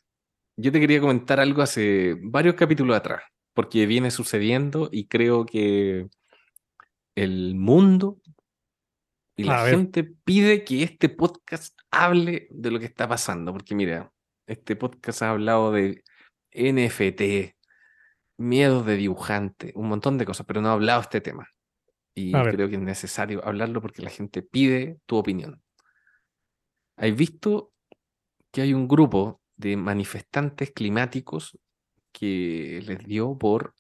[0.56, 3.24] yo te quería comentar algo hace varios capítulos atrás,
[3.56, 6.10] porque viene sucediendo y creo que
[7.16, 8.22] el mundo
[9.36, 14.12] y la gente pide que este podcast hable de lo que está pasando, porque mira,
[14.48, 16.04] este podcast ha hablado de
[16.54, 17.56] NFT,
[18.38, 21.50] miedos de dibujante, un montón de cosas, pero no ha hablado de este tema.
[22.14, 25.62] Y creo que es necesario hablarlo porque la gente pide tu opinión.
[26.96, 27.74] ¿Has visto
[28.52, 31.60] que hay un grupo de manifestantes climáticos
[32.14, 33.74] que les dio por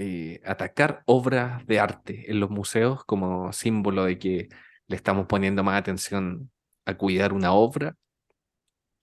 [0.00, 4.48] eh, atacar obras de arte en los museos como símbolo de que
[4.86, 6.52] le estamos poniendo más atención
[6.86, 7.96] a cuidar una obra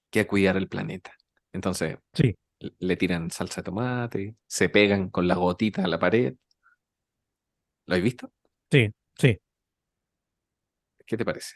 [0.09, 1.11] que a cuidar el planeta.
[1.51, 2.33] Entonces, sí.
[2.79, 6.33] le tiran salsa de tomate, se pegan con la gotita a la pared.
[7.87, 8.31] ¿Lo has visto?
[8.71, 9.37] Sí, sí.
[11.05, 11.55] ¿Qué te parece?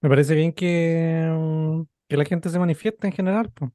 [0.00, 3.52] Me parece bien que, mm, que la gente se manifieste en general.
[3.52, 3.70] Pues.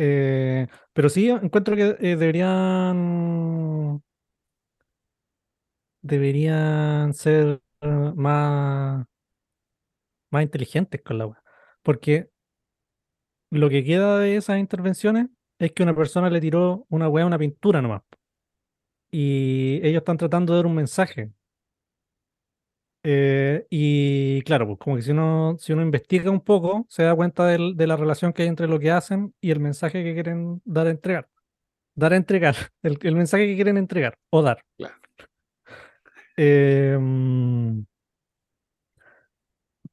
[0.00, 4.00] Eh, pero sí, encuentro que eh, deberían
[6.02, 7.60] deberían ser
[8.16, 9.06] más,
[10.30, 11.38] más inteligentes con la web.
[11.82, 12.30] Porque
[13.50, 17.26] lo que queda de esas intervenciones es que una persona le tiró una web a
[17.26, 18.02] una pintura nomás.
[19.10, 21.30] Y ellos están tratando de dar un mensaje.
[23.10, 27.14] Eh, y claro, pues como que si uno, si uno investiga un poco, se da
[27.14, 30.60] cuenta de la relación que hay entre lo que hacen y el mensaje que quieren
[30.66, 31.26] dar a entregar.
[31.94, 34.62] Dar a entregar, el, mensaje que quieren entregar o dar.
[34.76, 34.94] Claro.
[36.36, 37.86] Em,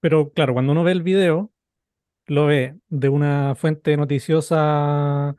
[0.01, 1.53] pero claro, cuando uno ve el video,
[2.27, 5.35] lo ve de una fuente noticiosa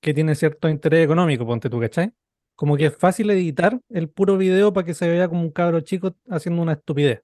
[0.00, 2.12] que tiene cierto interés económico, ponte tú, ¿cachai?
[2.60, 5.80] Como que es fácil editar el puro video para que se vea como un cabro
[5.80, 7.22] chico haciendo una estupidez.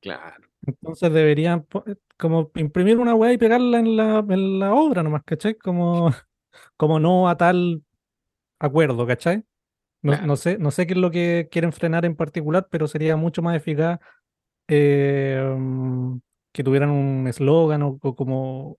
[0.00, 0.48] Claro.
[0.66, 5.20] Entonces deberían eh, como imprimir una weá y pegarla en la, en la obra nomás,
[5.22, 5.54] ¿cachai?
[5.58, 6.10] Como,
[6.78, 7.82] como no a tal
[8.58, 9.44] acuerdo, ¿cachai?
[10.00, 13.42] No, sé, no sé qué es lo que quieren frenar en particular, pero sería mucho
[13.42, 14.00] más eficaz
[14.68, 15.44] eh,
[16.52, 18.78] que tuvieran un eslogan o, como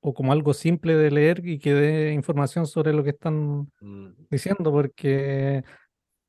[0.00, 4.26] o como algo simple de leer y que dé información sobre lo que están mm.
[4.30, 5.64] diciendo, porque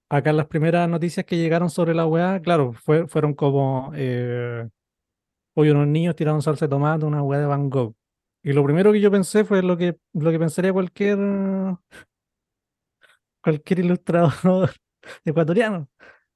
[0.09, 4.67] acá las primeras noticias que llegaron sobre la weá, claro, fue, fueron como eh,
[5.55, 7.95] hoy unos niños tiraron salsa de tomate, una weá de Van Gogh.
[8.43, 11.19] Y lo primero que yo pensé fue lo que, lo que pensaría cualquier
[13.41, 14.71] cualquier ilustrador
[15.25, 15.89] ecuatoriano.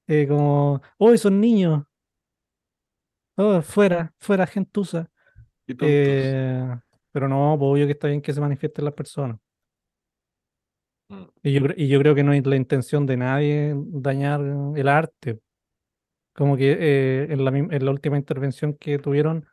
[0.08, 1.84] Eh, como, hoy son niños.
[3.36, 5.10] Oh, fuera, fuera, gentuza.
[5.67, 6.76] Eh,
[7.13, 9.39] pero no, pues obvio que está bien que se manifiesten las personas.
[11.10, 11.23] Mm.
[11.43, 14.41] Y, yo, y yo creo que no es la intención de nadie dañar
[14.76, 15.39] el arte.
[16.34, 19.45] Como que eh, en, la, en, la, última intervención que tuvieron,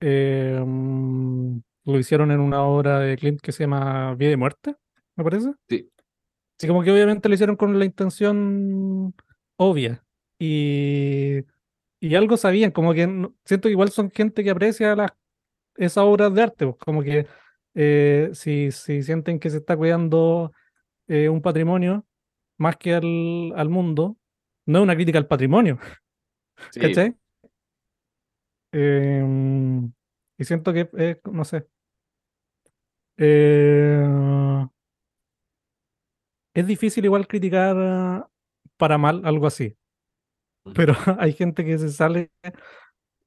[0.00, 4.76] eh, mm, lo hicieron en una obra de Clint que se llama Vida y Muerte,
[5.16, 5.52] me parece.
[5.68, 5.90] Sí.
[6.58, 9.14] Sí, como que obviamente lo hicieron con la intención
[9.56, 10.02] obvia.
[10.38, 11.40] Y,
[12.00, 13.04] y algo sabían, como que
[13.44, 15.12] siento que igual son gente que aprecia las
[15.76, 17.26] esas obras de arte, pues, como que
[17.74, 20.52] eh, si, si, sienten que se está cuidando
[21.08, 22.06] eh, un patrimonio
[22.58, 24.16] más que al, al, mundo,
[24.66, 25.78] no es una crítica al patrimonio.
[26.70, 26.80] Sí.
[26.80, 27.14] ¿Cachai?
[28.72, 29.92] Em,
[30.38, 31.66] y siento que, no sé.
[33.18, 34.02] Eh,
[36.54, 38.26] es difícil igual criticar
[38.78, 39.76] para mal algo así.
[40.74, 42.30] Pero hay gente que se sale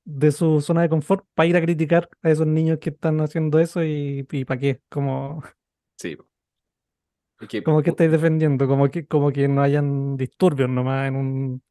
[0.09, 3.59] de su zona de confort para ir a criticar a esos niños que están haciendo
[3.59, 5.43] eso y, para qué, como...
[5.97, 6.17] Sí.
[7.63, 11.63] como que estáis defendiendo, como que, como que no hayan disturbios nomás en un,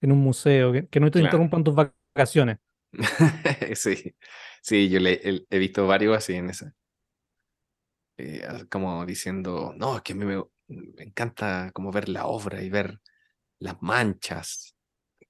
[0.00, 2.58] en un museo, que, no te interrumpan tus vacaciones.
[3.74, 4.14] sí,
[4.62, 6.74] sí, yo le, he, visto varios así en esa.
[8.18, 12.62] Eh, como diciendo, no, es que a mí me, me encanta como ver la obra
[12.62, 13.00] y ver
[13.58, 14.75] las manchas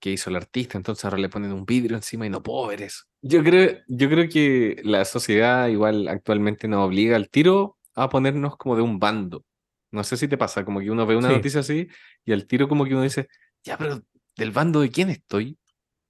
[0.00, 2.82] que hizo el artista, entonces ahora le ponen un vidrio encima y no puedo ver
[2.82, 3.04] eso.
[3.22, 8.56] Yo creo, yo creo que la sociedad igual actualmente nos obliga al tiro a ponernos
[8.56, 9.44] como de un bando.
[9.90, 11.88] No sé si te pasa, como que uno ve una noticia así
[12.24, 13.28] y al tiro como que uno dice,
[13.64, 14.02] ya, pero
[14.36, 15.58] ¿del bando de quién estoy?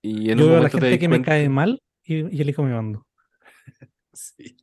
[0.02, 3.06] Y en un momento la gente que me cae mal y, elijo mi bando.
[4.12, 4.56] sí.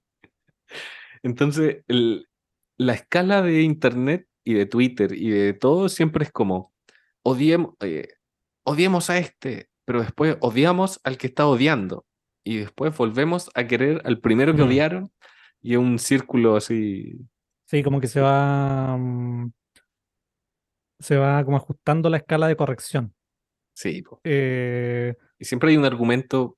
[1.22, 1.84] Entonces,
[2.78, 6.74] la escala de internet y de Twitter y de todo siempre es como,
[7.24, 8.10] odiemos, eh,
[8.64, 12.06] odiemos a este, pero después odiamos al que está odiando.
[12.46, 15.12] Y después volvemos a querer al primero que odiaron
[15.62, 17.18] y es un círculo así.
[17.66, 18.98] Sí, como que se va.
[18.98, 19.54] Mm,
[21.00, 23.16] se va como ajustando la escala de corrección.
[23.74, 24.04] Sí.
[24.26, 26.58] Eh, y siempre hay un argumento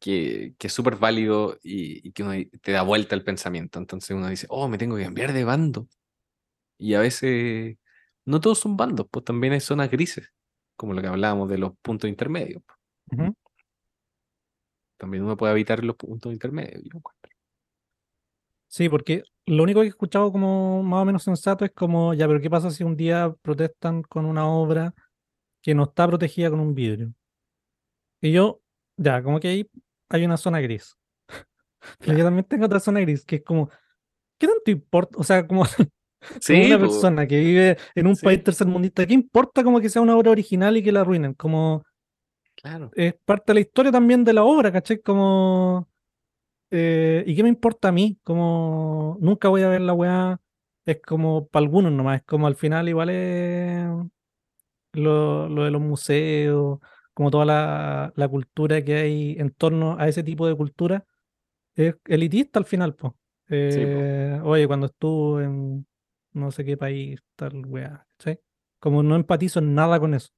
[0.00, 3.78] que, que es súper válido y, y, que uno te da vuelta el pensamiento.
[3.78, 5.88] Entonces uno dice, oh, me tengo que cambiar de bando.
[6.78, 7.76] Y a veces
[8.24, 10.32] no todos son bandos, pues también hay zonas grises
[10.76, 12.62] como lo que hablábamos de los puntos intermedios.
[14.96, 16.82] También uno puede evitar los puntos intermedios,
[18.68, 22.26] Sí, porque lo único que he escuchado como más o menos sensato es como, ya,
[22.26, 24.92] pero ¿qué pasa si un día protestan con una obra
[25.62, 27.14] que no está protegida con un vidrio?
[28.20, 28.60] Y yo,
[28.96, 29.70] ya, como que ahí
[30.08, 30.96] hay una zona gris.
[31.98, 33.70] Pero yo también tengo otra zona gris, que es como,
[34.38, 35.16] ¿qué tanto importa?
[35.18, 35.64] O sea, como
[36.40, 40.16] Sí, una persona que vive en un país tercermundista, ¿qué importa como que sea una
[40.16, 41.34] obra original y que la arruinen?
[41.34, 41.84] Como
[42.54, 42.90] claro.
[42.94, 45.00] es parte de la historia también de la obra, ¿caché?
[45.00, 45.88] Como
[46.70, 48.18] eh, ¿y qué me importa a mí?
[48.22, 50.40] Como nunca voy a ver la weá,
[50.84, 53.88] es como para algunos nomás, es como al final igual es
[54.92, 56.78] lo, de los museos,
[57.14, 61.04] como toda la, la, cultura que hay en torno a ese tipo de cultura,
[61.74, 63.12] es elitista al final, pues.
[64.42, 65.86] oye, cuando estuvo en,
[66.36, 68.38] no sé qué país, tal weá, ¿sí?
[68.78, 70.30] Como no empatizo en nada con eso.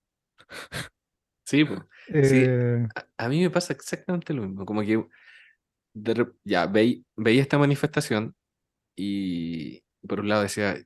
[1.45, 1.81] Sí, pues.
[3.17, 5.03] A, mí me pasa exactamente lo mismo, como que
[6.45, 8.35] ya veía esta manifestación
[8.95, 10.77] y por un lado decía,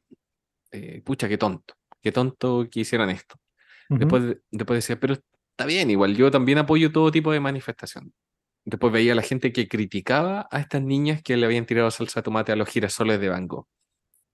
[0.70, 3.36] eh, pucha, qué tonto, qué tonto que hicieran esto.
[3.88, 8.14] después, después decía, pero está bien, igual yo también apoyo todo tipo de manifestación.
[8.64, 12.20] Después veía a la gente que criticaba a estas niñas que le habían tirado salsa
[12.20, 13.66] de tomate a los girasoles de Van Gogh.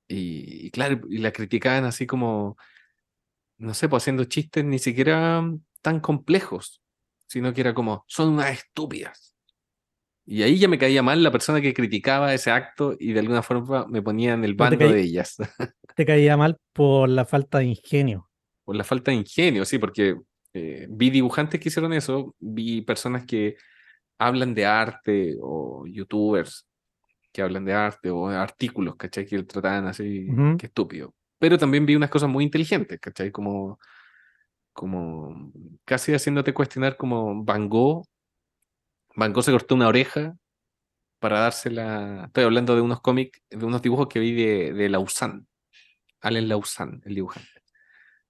[0.08, 2.56] Y, claro, y la criticaban así como,
[3.58, 5.44] no sé, pues haciendo chistes ni siquiera
[5.82, 6.82] tan complejos,
[7.26, 9.36] sino que era como, son unas estúpidas.
[10.24, 13.42] Y ahí ya me caía mal la persona que criticaba ese acto y de alguna
[13.42, 15.36] forma me ponía en el bando de ellas.
[15.96, 18.28] Te caía mal por la falta de ingenio.
[18.64, 20.16] Por la falta de ingenio, sí, porque
[20.52, 23.56] eh, vi dibujantes que hicieron eso, vi personas que
[24.18, 26.67] hablan de arte o youtubers
[27.32, 29.26] que hablan de arte o artículos, ¿cachai?
[29.26, 31.14] Que trataban así, qué estúpido.
[31.38, 33.30] Pero también vi unas cosas muy inteligentes, ¿cachai?
[33.30, 33.78] Como,
[34.72, 35.52] como
[35.84, 38.04] casi haciéndote cuestionar como Van Gogh.
[39.14, 40.36] Van Gogh se cortó una oreja
[41.18, 42.24] para dársela.
[42.26, 45.44] Estoy hablando de unos cómics, de unos dibujos que vi de, de Lausanne.
[46.20, 47.62] Allen Lausanne, el dibujante.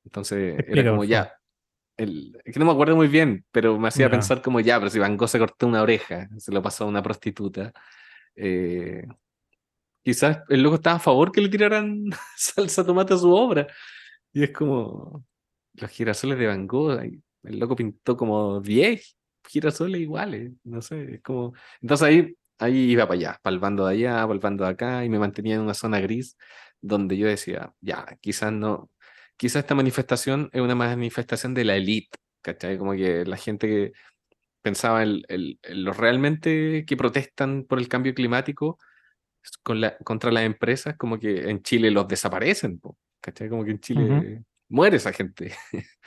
[0.04, 1.34] Entonces era como ya.
[1.96, 4.98] El, que no me acuerdo muy bien, pero me hacía pensar como ya, pero si
[4.98, 7.72] Van Gogh se cortó una oreja, se lo pasó a una prostituta.
[8.38, 9.06] Eh,
[10.02, 12.04] quizás el loco estaba a favor que le tiraran
[12.36, 13.66] salsa tomate a su obra.
[14.32, 15.24] Y es como
[15.74, 17.00] los girasoles de Van Gogh.
[17.44, 19.16] El loco pintó como 10
[19.48, 20.52] girasoles iguales.
[20.64, 21.54] No sé, es como.
[21.80, 24.70] Entonces ahí, ahí iba para allá, para el bando de allá, para el bando de
[24.70, 26.36] acá, y me mantenía en una zona gris
[26.80, 28.90] donde yo decía, ya, quizás no.
[29.36, 32.78] Quizás esta manifestación es una manifestación de la élite, ¿cachai?
[32.78, 33.92] Como que la gente que
[34.68, 35.22] pensaba en,
[35.70, 38.78] los realmente que protestan por el cambio climático
[39.62, 42.78] con la, contra las empresas, como que en Chile los desaparecen,
[43.22, 43.48] ¿cachai?
[43.48, 45.54] Como que en Chile muere esa gente.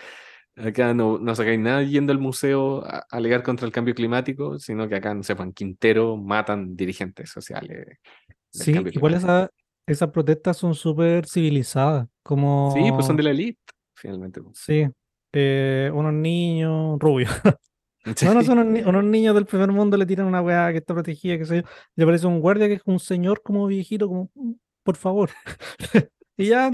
[0.55, 4.87] acá no, no sacáis nada yendo al museo a, alegar contra el cambio climático, sino
[4.87, 7.97] que acá, no sepan, Quintero matan dirigentes sociales.
[8.51, 9.49] Sí, igual esa,
[9.87, 12.71] esas protestas son súper civilizadas, como...
[12.75, 13.59] Sí, pues son de la élite,
[13.95, 14.39] finalmente.
[14.53, 14.87] Sí,
[15.33, 17.31] eh, unos niños rubios.
[18.03, 21.37] No, no son unos, niños del primer mundo, le tiran una weá que está protegida,
[21.37, 21.69] que sé yo.
[21.95, 25.29] Le aparece un guardia que es un señor como viejito, como, mm, por favor.
[26.37, 26.71] y ya,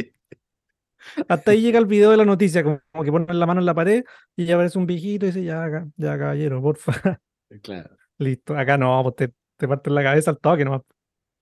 [1.27, 3.73] hasta ahí llega el video de la noticia, como, que ponen la mano en la
[3.73, 4.03] pared
[4.35, 7.19] y ya aparece un viejito y dice, ya, ya caballero, porfa.
[7.61, 7.97] Claro.
[8.19, 8.57] Listo.
[8.57, 10.85] Acá no, pues te, te parten la cabeza al toque no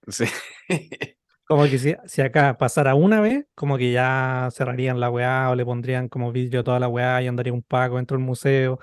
[0.08, 0.26] Sí.
[1.48, 5.56] Como que si, si, acá pasara una vez, como que ya cerrarían la weá o
[5.56, 8.80] le pondrían como vídeo toda la weá y andaría un paco dentro del museo.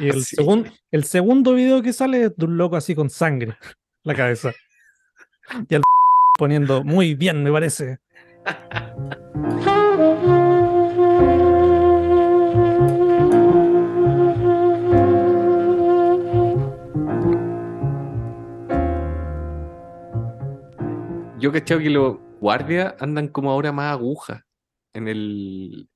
[0.00, 0.24] Y el,
[0.90, 3.56] el segundo video que sale es de un loco así con sangre
[4.04, 4.52] la cabeza.
[5.68, 5.82] Y el
[6.38, 7.98] poniendo muy bien, me parece.
[21.38, 24.42] Yo cachado que los guardias andan como ahora más agujas.
[24.92, 25.88] En el,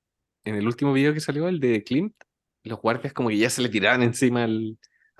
[0.45, 2.15] en el último video que salió, el de Klimt,
[2.63, 4.77] los guardias como que ya se le tiraban encima al,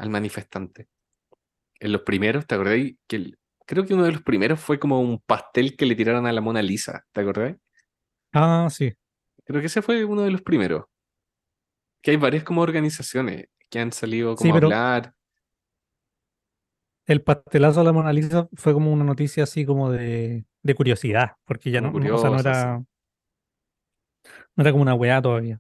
[0.10, 0.88] manifestante.
[1.78, 2.96] En los primeros, ¿te acordáis?
[3.06, 3.34] Que
[3.66, 6.40] creo que uno de los primeros fue como un pastel que le tiraron a la
[6.40, 7.58] Mona Lisa, ¿te acordáis?
[8.32, 8.94] Ah, sí.
[9.44, 10.86] Creo que ese fue uno de los primeros.
[12.02, 15.14] Que hay varias como organizaciones que han salido como a hablar
[17.06, 20.46] el pastelazo a la Mona Lisa fue como una noticia así como de,
[20.76, 22.78] curiosidad, porque ya no, o sea, no era,
[24.56, 25.60] no era como una weá todavía.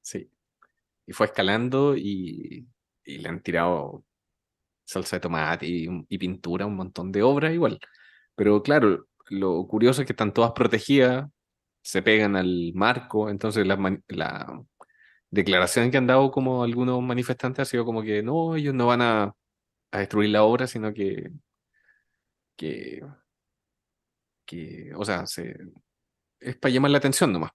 [0.00, 0.30] Sí.
[1.06, 2.66] Y fue escalando y,
[3.04, 4.04] le han tirado
[4.84, 7.78] salsa de tomate y, pintura, un montón de obras igual.
[8.34, 11.28] Pero claro, lo curioso es que están todas protegidas,
[11.82, 13.76] se pegan al marco, entonces la,
[14.08, 14.62] la
[15.30, 19.02] declaración que han dado como algunos manifestantes ha sido como que no, ellos no van
[19.02, 19.34] a
[19.92, 21.30] a destruir la obra, sino que,
[22.56, 23.02] que,
[24.44, 25.56] que o sea, se,
[26.40, 27.52] es para llamar la atención nomás.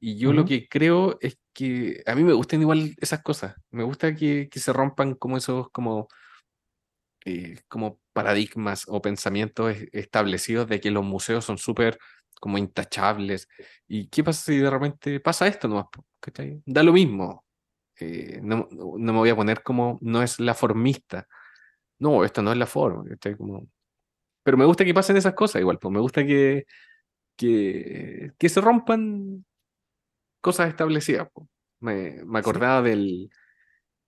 [0.00, 3.54] Y yo lo que creo es que a mí me gustan igual esas cosas.
[3.70, 6.08] Me gusta que, que se rompan como esos como,
[7.24, 11.98] eh, como paradigmas o pensamientos establecidos de que los museos son súper
[12.40, 13.48] como intachables.
[13.88, 15.86] ¿Y qué pasa si de repente pasa esto nomás?
[16.66, 17.43] Da lo mismo.
[18.00, 21.28] Eh, no, me voy a poner como no es la formista.
[21.98, 23.04] No, esto no es la forma.
[23.38, 23.68] Como...
[24.42, 26.66] Pero me gusta que pasen esas cosas igual, pues me gusta que,
[27.36, 29.44] que, que se rompan
[30.40, 31.28] cosas establecidas.
[31.80, 33.30] Me, me, acordaba del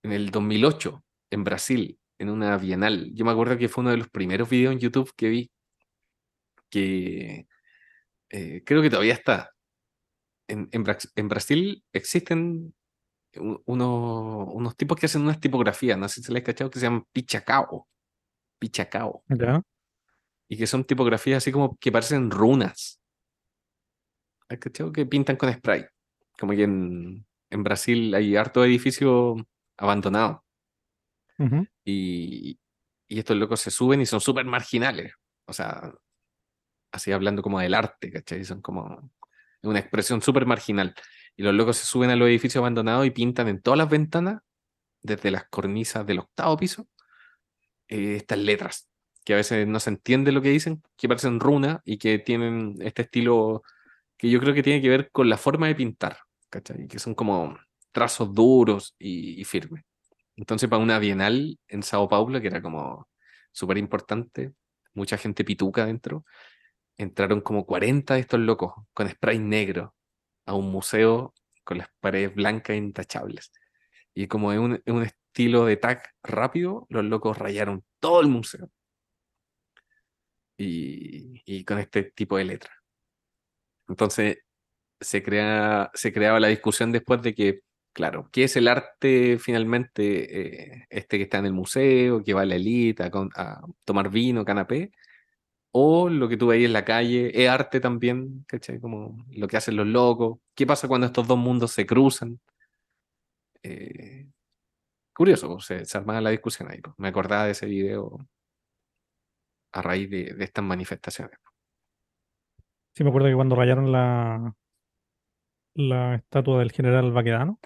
[0.03, 3.11] en el 2008 en Brasil, en una bienal.
[3.13, 5.51] Yo me acuerdo que fue uno de los primeros videos en YouTube que vi
[6.69, 7.47] que
[8.29, 9.51] eh, creo que todavía está.
[10.47, 10.85] En, en,
[11.15, 12.73] en Brasil existen
[13.39, 16.79] unos, unos tipos que hacen unas tipografías, no sé si se les ha cachado, que
[16.79, 17.87] se llaman pichacao.
[18.59, 19.23] Pichacao.
[20.49, 23.01] Y que son tipografías así como que parecen runas.
[24.49, 24.91] ¿Has cachado?
[24.91, 25.85] Que pintan con spray.
[26.39, 29.35] Como que en, en Brasil hay harto edificio
[29.77, 30.43] abandonado.
[31.83, 32.59] y,
[33.07, 35.13] y estos locos se suben y son súper marginales.
[35.45, 35.93] O sea,
[36.91, 38.43] así hablando como del arte, ¿cachai?
[38.43, 39.11] Son como
[39.63, 40.93] una expresión súper marginal.
[41.37, 44.41] Y los locos se suben a los edificios abandonados y pintan en todas las ventanas,
[45.01, 46.87] desde las cornisas del octavo piso,
[47.87, 48.89] eh, estas letras,
[49.23, 52.75] que a veces no se entiende lo que dicen, que parecen runas y que tienen
[52.81, 53.61] este estilo
[54.17, 56.17] que yo creo que tiene que ver con la forma de pintar,
[56.49, 56.87] ¿cachai?
[56.87, 57.57] Que son como
[57.91, 59.83] trazos duros y, firmes.
[60.35, 63.07] Entonces, para una bienal en Sao Paulo, que era como
[63.51, 64.53] súper importante,
[64.93, 66.25] mucha gente pituca dentro,
[66.97, 69.95] entraron como 40 de estos locos con spray negro
[70.47, 71.33] a un museo
[71.63, 73.51] con las paredes blancas e intachables.
[74.15, 78.71] Y como en un, un estilo de tag rápido, los locos rayaron todo el museo.
[80.57, 82.71] Y, y con este tipo de letra.
[83.87, 84.39] Entonces
[84.99, 87.61] se, crea, se creaba la discusión después de que,
[87.93, 90.81] claro, ¿qué es el arte finalmente?
[90.81, 94.09] Eh, este que está en el museo, que va a la elite a, a tomar
[94.09, 94.91] vino, canapé,
[95.79, 98.79] o lo que tú veis en la calle, es arte también, ¿cachai?
[98.79, 100.39] Como lo que hacen los locos.
[100.55, 102.39] ¿Qué pasa cuando estos dos mundos se cruzan?
[103.61, 104.27] Eh,
[105.13, 106.81] curioso, pues, se, se, armaba la discusión ahí.
[106.81, 106.95] Pues.
[106.97, 108.17] Me acordaba de ese video
[109.71, 111.37] a raíz de, estas manifestaciones.
[112.95, 114.55] Sí, me acuerdo que cuando rayaron la,
[115.75, 117.59] la estatua del general Baquedano,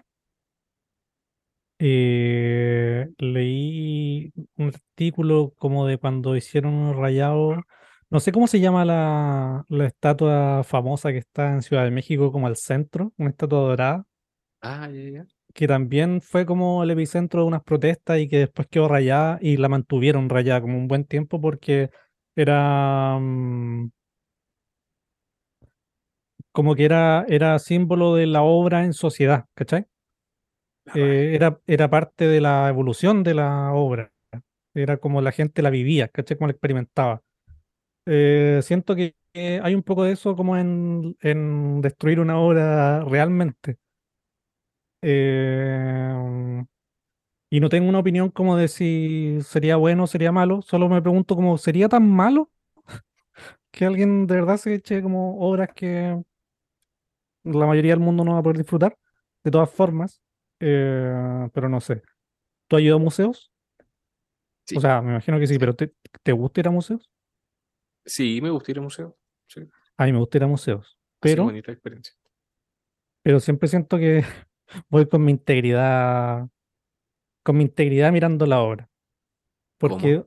[1.79, 7.63] eh, leí un artículo como de cuando hicieron un rayado
[8.11, 12.45] no sé cómo se llama la, estatua famosa que está en Ciudad de México, como
[12.45, 14.05] al centro, una estatua dorada.
[14.61, 15.25] Ah, ya, ya.
[15.53, 19.55] Que también fue como el epicentro de unas protestas y que después quedó rayada y
[19.55, 21.89] la mantuvieron rayada como un buen tiempo porque
[22.35, 23.17] era.
[23.17, 23.91] Mm,
[26.51, 29.85] como que era, era símbolo de la obra en sociedad, ¿cachai?
[30.95, 34.11] Eh, era, era parte de la evolución de la obra.
[34.73, 36.37] Era como la gente la vivía, ¿cachai?
[36.37, 37.23] Como la experimentaba.
[38.05, 39.15] Eh, siento que
[39.63, 41.15] hay un poco de eso como en,
[41.81, 43.77] destruir una obra realmente.
[45.01, 46.63] Eh,
[47.51, 51.01] Y no tengo una opinión como de si sería bueno o sería malo, solo me
[51.01, 52.51] pregunto como, ¿sería tan malo
[53.71, 56.21] que alguien de verdad se eche como obras que
[57.43, 58.97] la mayoría del mundo no va a poder disfrutar?
[59.43, 60.21] De todas formas,
[60.59, 62.01] eh, pero no sé.
[62.67, 63.51] ¿Tú has ido a museos?
[64.73, 65.93] O sea, me imagino que sí, pero ¿te,
[66.23, 67.09] ¿te gusta ir a museos?
[68.05, 69.13] Sí, me gusta ir a museos.
[69.97, 70.97] A mí me gusta ir a museos.
[71.19, 72.15] Pero, bonita experiencia.
[73.21, 74.23] pero siempre siento que
[74.89, 76.49] voy con mi integridad
[77.43, 78.89] con mi integridad mirando la obra.
[79.77, 80.23] Porque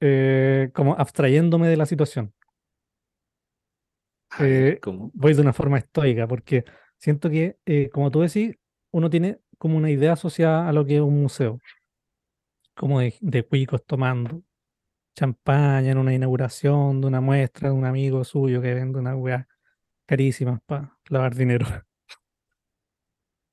[0.00, 2.34] eh, como abstrayéndome de la situación.
[4.40, 6.64] Eh, voy de una forma estoica, porque
[6.98, 8.56] siento que, eh, como tú decís,
[8.92, 11.60] uno tiene como una idea asociada a lo que es un museo.
[12.74, 14.42] Como de, de cuicos tomando
[15.18, 19.48] champaña en una inauguración de una muestra de un amigo suyo que vende una weá
[20.06, 21.66] carísima para lavar dinero.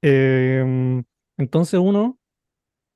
[0.01, 1.03] Em,
[1.37, 2.19] entonces uno,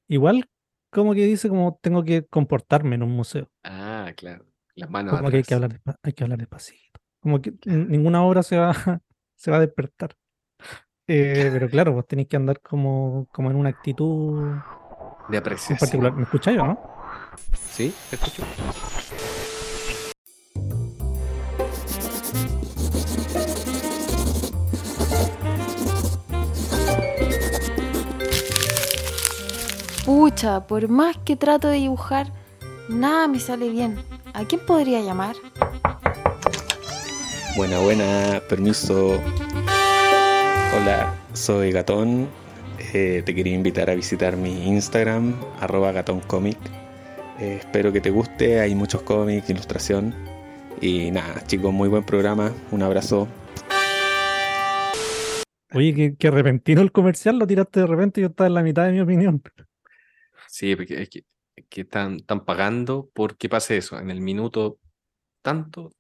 [0.07, 0.47] igual
[0.91, 3.49] como que dice como tengo que comportarme en un museo.
[3.63, 4.45] Ah, claro.
[4.75, 6.99] Las manos como que hay que hablar, hay que hablar despacito.
[7.19, 8.71] Como que ninguna obra se va,
[9.35, 10.15] se va a despertar.
[11.07, 14.53] Eh, pero claro, vos tenéis que andar como, como en una actitud
[15.27, 15.75] de apreciación.
[15.75, 16.13] En particular.
[16.13, 16.99] ¿Me escucháis o no?
[17.79, 18.43] Sí, te escucho.
[30.03, 32.33] Pucha, por más que trato de dibujar,
[32.89, 33.97] nada me sale bien.
[34.33, 35.37] ¿A quién podría llamar?
[37.55, 39.21] Buena, buena, permiso.
[40.75, 42.27] Hola, soy Gatón.
[42.91, 46.57] Eh, te quería invitar a visitar mi Instagram, arroba gatóncomic.
[47.39, 50.13] Eh, espero que te guste, hay muchos cómics, ilustración.
[50.81, 52.53] Y nada, chicos, muy buen programa.
[52.71, 53.29] Un abrazo.
[55.71, 58.85] Oye, qué, repentino el comercial, lo tiraste de repente y yo estaba en la mitad
[58.85, 59.41] de mi opinión.
[60.49, 61.09] Sí, porque es
[61.69, 63.97] que, están, están pagando porque pase eso.
[63.97, 64.77] En el minuto
[65.41, 65.93] tanto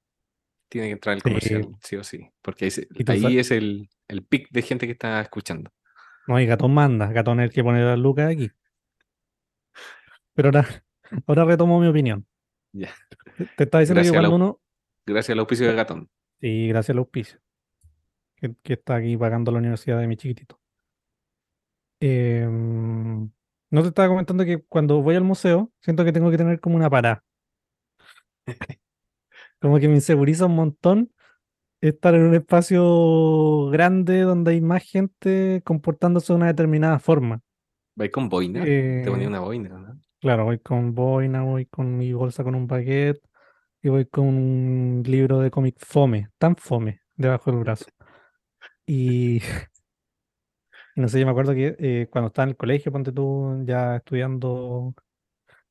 [0.67, 2.29] tiene que entrar el comercial, sí, o sí.
[2.41, 2.69] Porque
[3.07, 5.71] ahí, es el, el pic de gente que está escuchando.
[6.27, 7.07] No, y Gatón manda.
[7.13, 8.51] Gatón es el que pone las lucas aquí.
[10.33, 10.83] Pero ahora,
[11.27, 12.25] ahora retomo mi opinión.
[12.71, 12.93] Ya.
[13.57, 14.61] Te estaba diciendo que cuando uno.
[15.05, 16.09] Gracias al auspicio de Gatón.
[16.39, 17.39] Sí, gracias al auspicio.
[18.35, 20.59] Que, que está aquí pagando la universidad de mi chiquitito.
[22.01, 22.47] Eh,
[23.71, 26.75] no te estaba comentando que cuando voy al museo, siento que tengo que tener como
[26.75, 27.23] una parada.
[29.59, 31.11] como que me inseguriza un montón
[31.81, 37.41] estar en un espacio grande donde hay más gente comportándose de una determinada forma.
[37.95, 38.63] ¿Vais con boina?
[38.63, 39.99] Te ponía eh, una boina, ¿no?
[40.21, 43.21] Claro, voy con boina, voy con mi bolsa con un baguette
[43.81, 47.85] y voy con un libro de cómic fome, tan fome, debajo del brazo.
[48.87, 49.41] Y
[50.95, 53.97] no sé, yo me acuerdo que eh, cuando estaba en el colegio, ponte tú ya
[53.97, 54.93] estudiando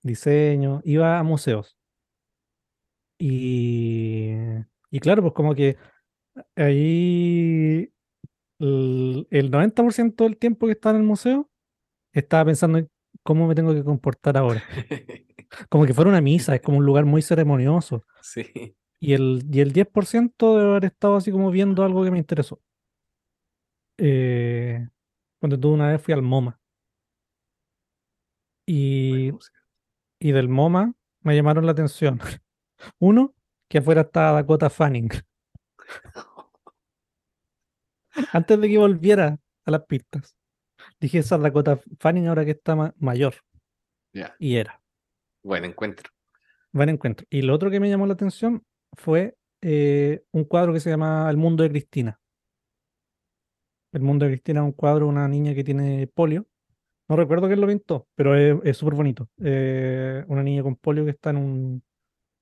[0.03, 1.77] diseño, iba a museos.
[3.19, 4.33] Y,
[4.91, 5.77] y claro, pues como que
[6.57, 7.93] ahí
[8.61, 11.51] el, 90% del tiempo que estaba en el museo
[12.13, 12.91] estaba pensando en
[13.29, 14.63] cómo me tengo que comportar ahora.
[15.69, 18.07] Como que fuera una misa, es como un lugar muy ceremonioso.
[18.23, 18.75] Sí.
[19.01, 22.61] Y el, y el 10% debe haber estado así como viendo algo que me interesó.
[23.99, 24.89] Eh,
[25.41, 26.59] cuando tú una vez fui al MoMA.
[28.67, 29.33] Y,
[30.19, 32.21] y del MoMA me llamaron la atención.
[32.99, 33.35] Uno,
[33.69, 35.11] que afuera estaba Dakota Fanning.
[38.33, 40.38] Antes de que volviera a las pistas.
[41.01, 43.35] Dije esa Dakota Fanning ahora que está mayor.
[44.39, 44.81] Y era.
[45.43, 46.11] Buen encuentro.
[46.73, 47.27] Buen encuentro.
[47.31, 51.29] Y lo otro que me llamó la atención fue eh, un cuadro que se llama
[51.31, 52.21] El mundo de Cristina.
[53.93, 56.47] El mundo de Cristina es un cuadro de una niña que tiene polio.
[57.09, 59.31] No recuerdo quién lo pintó, pero es súper bonito.
[59.43, 61.83] Eh, una niña con polio que está en un,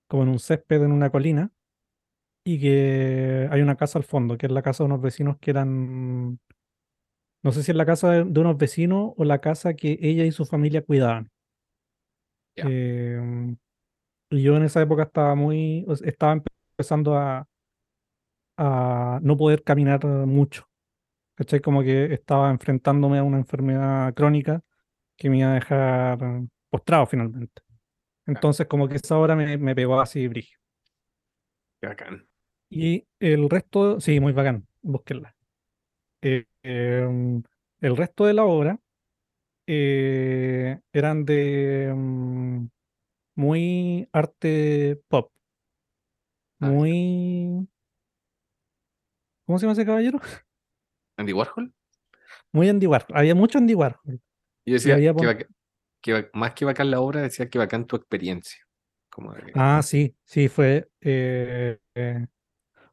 [0.09, 1.53] como en un césped en una colina
[2.43, 5.53] y que hay una casa al fondo, que es la casa de unos vecinos que
[5.53, 6.41] eran,
[7.47, 10.33] no sé si es la casa de, unos vecinos o la casa que ella y
[10.33, 11.31] su familia cuidaban.
[12.57, 13.57] Em,
[14.31, 17.47] y yo en esa época estaba muy, estaba empezando a,
[18.57, 20.69] a no poder caminar mucho.
[21.37, 21.61] ¿Cachai?
[21.61, 24.61] Como que estaba enfrentándome a una enfermedad crónica
[25.17, 26.19] que me iba a dejar
[26.69, 27.63] postrado finalmente.
[28.27, 30.59] Entonces, como que esa hora me, pegó así brillo.
[31.81, 32.27] bacán.
[32.69, 35.37] Y el resto, sí, muy bacán, búsquenla.
[36.23, 37.43] Eh, em,
[37.81, 38.81] el resto de la obra
[39.67, 42.67] eh, eran de mm,
[43.37, 45.33] muy arte pop.
[46.59, 47.69] Ah, muy.
[49.45, 50.21] ¿Cómo se llama ese caballero?
[51.17, 51.73] ¿Andy Warhol?
[52.53, 53.17] Muy Andy Warhol.
[53.17, 54.21] Había mucho Andy Warhol.
[54.65, 55.47] Yo decía
[56.01, 58.61] que, más que bacán la obra, decía que bacán tu experiencia.
[59.09, 60.89] Como Ah, sí, sí, fue.
[61.01, 61.79] Eh,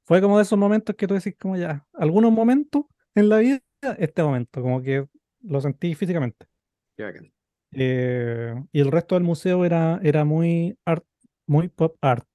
[0.04, 2.86] fue como de esos momentos que tú decís, como ya, algunos momentos
[3.16, 3.62] en la vida,
[3.98, 5.08] este momento, como que
[5.42, 6.48] lo sentí físicamente.
[7.72, 11.06] Eh, y el resto del museo era, era muy art,
[11.48, 12.28] muy pop art.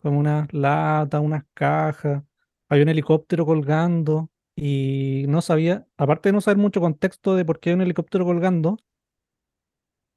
[0.00, 2.22] Como unas latas, unas cajas.
[2.68, 4.30] Hay un helicóptero colgando.
[4.56, 8.24] Y no sabía, aparte de no saber mucho contexto de por qué hay un helicóptero
[8.24, 8.76] colgando,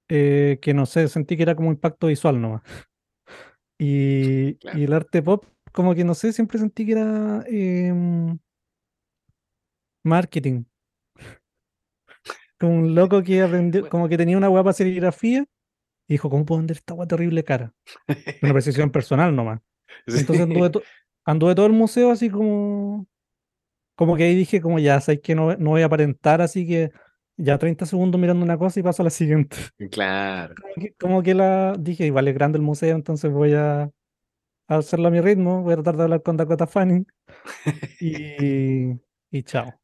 [0.10, 2.62] eh, que no sé, sentí que era como impacto visual nomás.
[3.78, 8.38] Y, y el arte pop, como que no sé, siempre sentí que era em,
[10.04, 10.64] marketing.
[12.60, 15.46] Como un loco que aprendió, como que tenía una guapa serigrafía
[16.08, 17.74] y dijo, ¿cómo puedo vender esta guapa terrible cara?
[18.42, 19.62] Una precisión personal nomás.
[20.06, 20.42] Entonces
[21.26, 23.08] anduve, todo el museo así como,
[23.96, 26.92] como que ahí dije, como ya, sabes que no, no voy a aparentar, así que
[27.38, 29.58] ya 30 segundos mirando una cosa y paso a la siguiente.
[29.90, 30.56] Claro.
[31.00, 33.90] Como que, la dije, vale, grande el museo, entonces voy a,
[34.68, 37.06] hacerlo a mi ritmo, voy a tratar de hablar con Dakota Fanning
[38.00, 38.92] y,
[39.32, 39.81] y chao.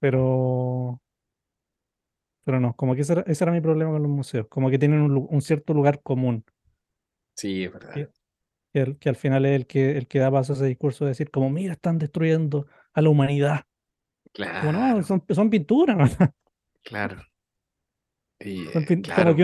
[0.00, 1.00] Pero
[2.44, 5.42] pero no, como que ese era, mi problema con los museos, como que tienen un,
[5.42, 6.44] cierto lugar común.
[7.36, 8.10] Sí, es verdad.
[8.72, 11.30] Que, al final es el que, el que da paso a ese discurso de decir,
[11.30, 13.66] como, mira, están destruyendo a la humanidad.
[14.32, 14.72] Claro.
[14.72, 15.96] no, son, son pinturas.
[16.82, 17.22] Claro.
[18.38, 19.36] Y, son, claro.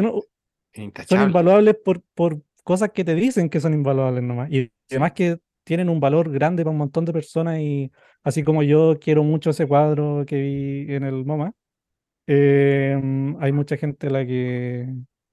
[1.06, 4.50] son invaluables por, por cosas que te dicen que son invaluables nomás.
[4.50, 7.92] Y además que tienen un valor grande para un montón de personas y
[8.22, 11.52] así como yo quiero mucho ese cuadro que vi en el MoMA,
[12.26, 14.88] Em, hay mucha gente a la que,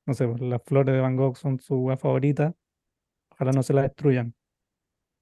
[0.05, 2.53] no sé, pues, las flores de Van Gogh son su favorita.
[3.29, 4.34] Ojalá no se la destruyan.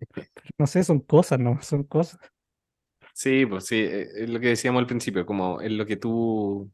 [0.58, 1.62] No sé, son cosas, ¿no?
[1.62, 2.20] Son cosas.
[3.14, 6.72] Sí, pues sí, eh, es lo que decíamos al principio, como es lo que tú,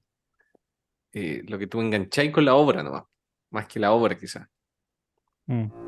[1.14, 3.10] eh, lo que tú engancháis con la obra, ¿no?
[3.52, 4.48] Más que la obra, quizás.
[5.48, 5.87] Mm.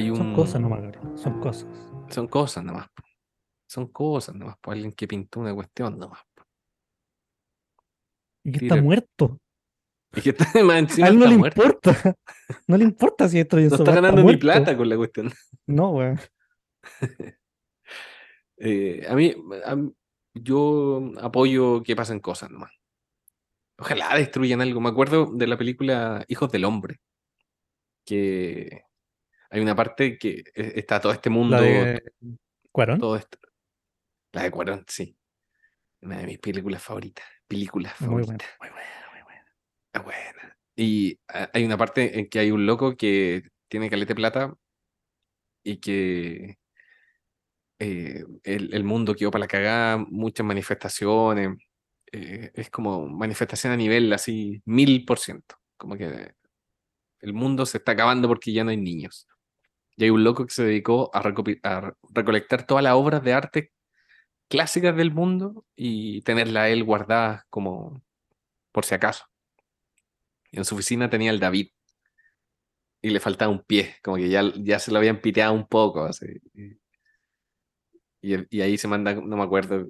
[0.00, 0.80] Son cosas nomás,
[1.14, 1.66] son cosas.
[2.08, 2.88] Son cosas nomás.
[3.68, 6.20] Son cosas nomás, por alguien que pintó una cuestión nomás.
[8.44, 9.40] Y que está muerto.
[10.14, 12.16] Y que está más A él no le importa.
[12.68, 15.32] No le importa si esto No está ganando ni plata con la cuestión.
[15.66, 16.14] No, güey.
[18.58, 19.34] Eh, a, mí,
[20.32, 22.72] yo apoyo que pasen cosas nomás.
[23.78, 24.80] Ojalá destruyan algo.
[24.80, 26.96] Me acuerdo de la película Hijos del Hombre,
[28.06, 28.85] que
[29.50, 31.56] hay una parte que e, está todo este mundo.
[31.56, 32.02] ¿La de
[32.72, 32.98] Cuarón?
[32.98, 33.38] Todo esto.
[34.32, 35.16] La de Cuarón, sí.
[36.02, 37.24] Una de mis películas favoritas.
[37.46, 38.48] Películas favoritas.
[38.60, 39.44] Muy buena, muy buena, muy buena.
[39.92, 40.58] Ah, buena.
[40.76, 44.54] Y ah, hay una parte en que hay un loco que tiene calete plata
[45.62, 46.58] y que
[47.78, 51.58] eh, el, mundo quedó para la cagada, muchas manifestaciones.
[52.12, 55.56] Eh, es como manifestación a nivel así, mil por ciento.
[55.76, 56.34] Como que
[57.20, 59.26] el mundo se está acabando porque ya no hay niños.
[59.96, 63.72] Y hay un loco que se dedicó a, recolectar todas las obras de arte
[64.48, 68.02] clásicas del mundo y tenerla él guardada como
[68.72, 69.24] por si acaso.
[70.50, 71.70] Y en su oficina tenía el David.
[73.02, 76.04] Y le faltaba un pie, como que ya, ya se lo habían piteado un poco.
[76.04, 76.26] Así.
[78.20, 79.88] Y, ahí se manda, no me acuerdo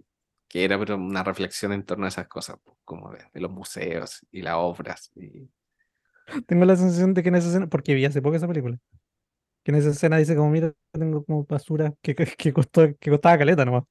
[0.49, 4.43] qué era, pero una reflexión en torno a esas cosas, como de, los museos y
[4.43, 5.11] las obras.
[5.17, 5.49] Y...
[6.47, 8.79] Tengo la sensación de que en esa escena, porque vi hace poco esa película,
[9.67, 13.37] que en esa escena dice como, mira, tengo como basura que, que, costó, que costaba
[13.37, 13.83] caleta nomás.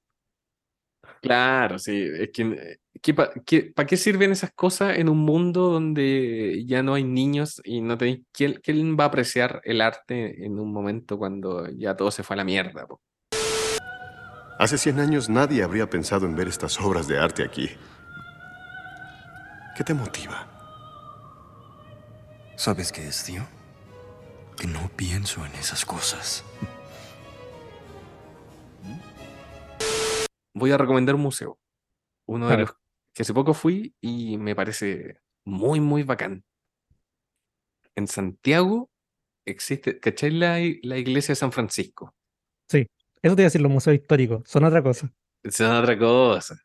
[1.22, 2.08] Claro, sí.
[2.18, 3.14] Es que, eh,
[3.76, 7.98] ¿Para qué sirven esas cosas en un mundo donde ya no hay niños y no
[7.98, 8.22] tenéis...
[8.32, 12.36] ¿quién, ¿Quién, va a apreciar el arte en un momento cuando ya todo se fue
[12.36, 12.88] a la mierda?
[14.58, 17.70] Hace 100 años nadie habría pensado en ver estas obras de arte aquí.
[19.76, 20.48] ¿Qué te motiva?
[22.56, 23.55] ¿Sabes qué es, tío?
[24.56, 26.44] Que no pienso en esas cosas.
[30.54, 31.60] Voy a recomendar un museo.
[32.28, 32.72] Uno de los
[33.14, 36.44] que hace poco fui y me parece muy, muy bacán.
[37.96, 38.90] En Santiago
[39.46, 42.16] existe, ¿cachai la, la iglesia de San Francisco?
[42.70, 42.88] Sí,
[43.22, 45.14] eso te iba a decir, los museos históricos, son otra cosa.
[45.50, 46.60] Son otra cosa.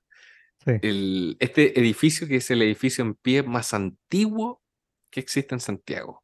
[0.66, 4.62] El, este edificio, que es el edificio en pie más antiguo
[5.10, 6.22] que existe en Santiago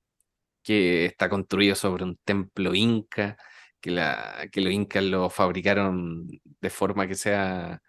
[0.66, 3.36] que está construido sobre un templo inca,
[3.80, 6.26] que, la, que los incas lo fabricaron
[6.60, 7.80] de forma que sea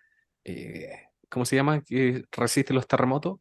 [0.43, 1.81] eh, ¿cómo se llama?
[1.81, 3.39] Que resiste los terremotos.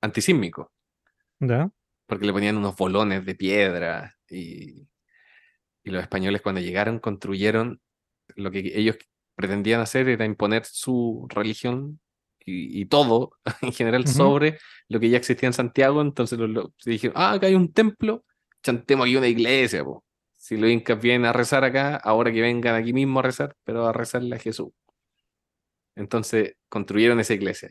[0.00, 0.72] Antisísmico.
[1.38, 1.70] ¿Ya?
[2.06, 4.88] Porque le ponían unos bolones de piedra y,
[5.84, 7.80] y los españoles cuando llegaron construyeron
[8.36, 8.96] lo que ellos
[9.34, 12.00] pretendían hacer era imponer su religión
[12.44, 13.32] y, todo
[13.62, 16.00] en general sobre lo que ya existía en Santiago.
[16.00, 18.24] Entonces lo, dijeron, ah, acá hay un templo,
[18.62, 19.84] chantemos aquí una iglesia.
[20.34, 23.86] Si los incas vienen a rezar acá, ahora que vengan aquí mismo a rezar, pero
[23.86, 24.70] a rezarle a Jesús.
[25.94, 27.68] Entonces construyeron esa iglesia.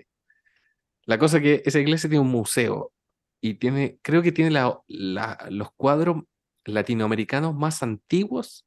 [1.06, 2.94] La cosa es que esa iglesia tiene un museo
[3.42, 4.52] y tiene, creo que tiene
[4.88, 6.24] los cuadros
[6.66, 8.66] latinoamericanos más antiguos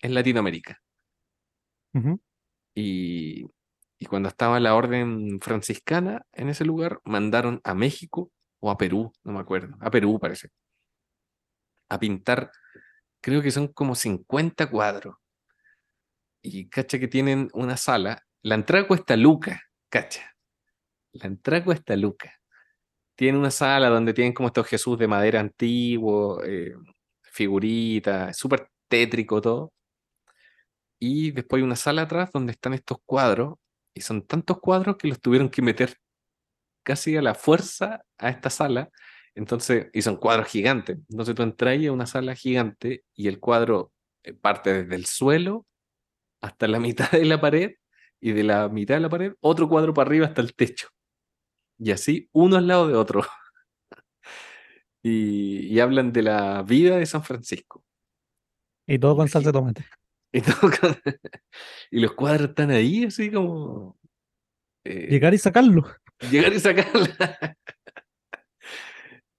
[0.00, 0.80] en Latinoamérica.
[2.74, 3.44] y,
[4.02, 9.12] y, cuando estaba la orden franciscana en ese lugar, mandaron a México o a Perú,
[9.22, 10.48] no me acuerdo, a Perú parece,
[11.88, 12.50] a pintar,
[13.20, 15.16] creo que son como 50 cuadros.
[16.42, 20.34] Y cacha que tienen una sala, la entrada cuesta Luca, cacha.
[21.12, 22.34] La entrada cuesta Luca.
[23.14, 26.74] Tiene una sala donde tienen como estos Jesús de madera antiguo, eh,
[27.22, 29.72] figuritas, súper tétrico todo.
[30.98, 33.56] Y después hay una sala atrás donde están estos cuadros,
[33.94, 35.96] y son tantos cuadros que los tuvieron que meter
[36.82, 38.90] casi a la fuerza a esta sala.
[39.34, 40.98] Entonces, y son cuadros gigantes.
[41.10, 45.66] Entonces tú entras a una sala gigante y el cuadro eh, parte desde el suelo
[46.40, 47.72] hasta la mitad de la pared
[48.20, 50.88] y de la mitad de la pared otro cuadro para arriba hasta el techo.
[51.78, 53.24] Y así, uno al lado de otro.
[55.02, 57.84] y, hablan de la vida de San Francisco.
[58.86, 59.84] Y todo con salsa de tomate.
[61.90, 63.98] Y, los cuadros están ahí, así como.
[64.84, 65.84] Eh, llegar y sacarlo.
[66.30, 67.06] Llegar y sacarlo.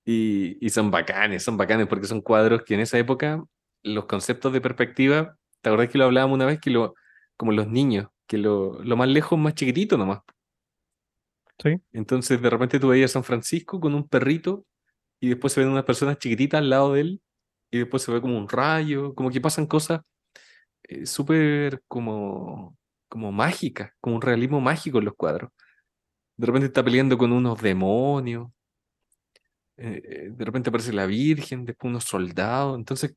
[0.06, 3.44] y, son bacanes, son bacanes, porque son cuadros que en esa época
[3.82, 6.60] los conceptos de perspectiva, ¿te acordás que lo hablábamos una vez?
[6.60, 6.96] Que lo,
[7.38, 10.22] como los niños, que lo, lo más lejos, más chiquitito nomás.
[11.62, 11.82] Sí.
[11.91, 14.66] Entonces de repente tú veías a San Francisco con un perrito
[15.20, 17.22] y después se ven unas personas chiquititas al lado de él
[17.72, 20.02] y después se ve como un rayo, como que pasan cosas
[20.84, 22.78] eh, súper como,
[23.10, 25.52] como mágicas, como un realismo mágico en los cuadros.
[26.38, 28.50] De repente está peleando con unos demonios,
[29.78, 33.16] eh, eh, de repente aparece la Virgen, después unos soldados, entonces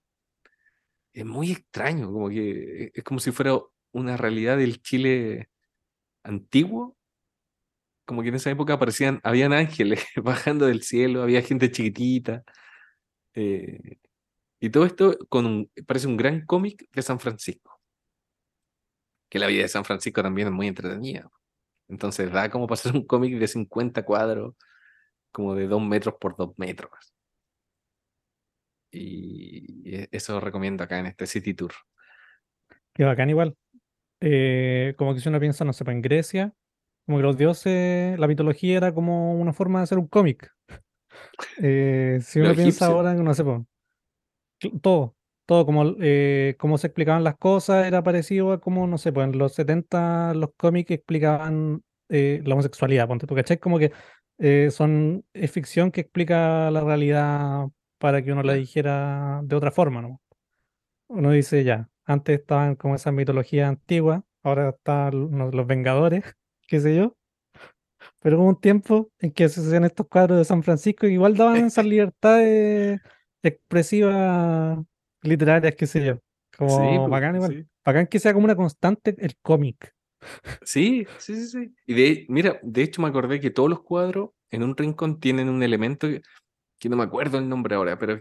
[1.12, 3.58] es muy extraño, como que es como si fuera
[3.92, 5.48] una realidad del Chile
[6.24, 6.96] antiguo
[8.06, 12.44] como que en esa época aparecían, habían ángeles bajando del cielo, había gente chiquitita.
[13.34, 13.98] Eh,
[14.60, 17.80] y todo esto con un, parece un gran cómic de San Francisco.
[19.28, 21.30] Que la vida de San Francisco también es muy entretenida.
[21.88, 24.54] Entonces da como para hacer un cómic de 50 cuadros,
[25.32, 26.90] como de 2 metros por 2 metros.
[28.90, 31.72] Y eso lo recomiendo acá en este City Tour.
[32.94, 33.56] Qué bacán igual.
[34.20, 36.54] Eh, como que si uno piensa, no sé, pues en Grecia,
[37.04, 40.50] como que los dioses, la mitología era como una forma de hacer un cómic.
[41.62, 43.42] Eh, si uno piensa ahora, no sé,
[44.82, 49.12] todo, todo como, eh, como se explicaban las cosas era parecido a como, no sé,
[49.12, 53.58] pues en los 70 los cómics explicaban eh, la homosexualidad, ponte, porque ¿cachai?
[53.58, 53.92] Como que
[54.70, 57.66] son, es ficción que explica la realidad
[57.98, 60.20] para que uno la dijera de otra forma, ¿no?
[61.08, 66.24] Uno dice ya, antes estaban como esas mitologías antiguas, ahora están los Vengadores
[66.68, 67.16] qué sé yo.
[68.20, 71.36] Pero hubo un tiempo en que se hacían estos cuadros de San Francisco y igual
[71.36, 73.00] daban esas libertades
[73.48, 74.78] expresivas
[75.22, 76.20] literarias, qué sé yo.
[76.56, 77.68] Como pues, bacán igual.
[77.84, 79.94] Bacán que sea como una constante el cómic.
[80.62, 81.74] Sí, sí, sí, sí.
[81.86, 85.48] Y de, mira, de hecho me acordé que todos los cuadros en un rincón tienen
[85.48, 86.08] un elemento
[86.78, 88.20] que, no me acuerdo el nombre ahora, pero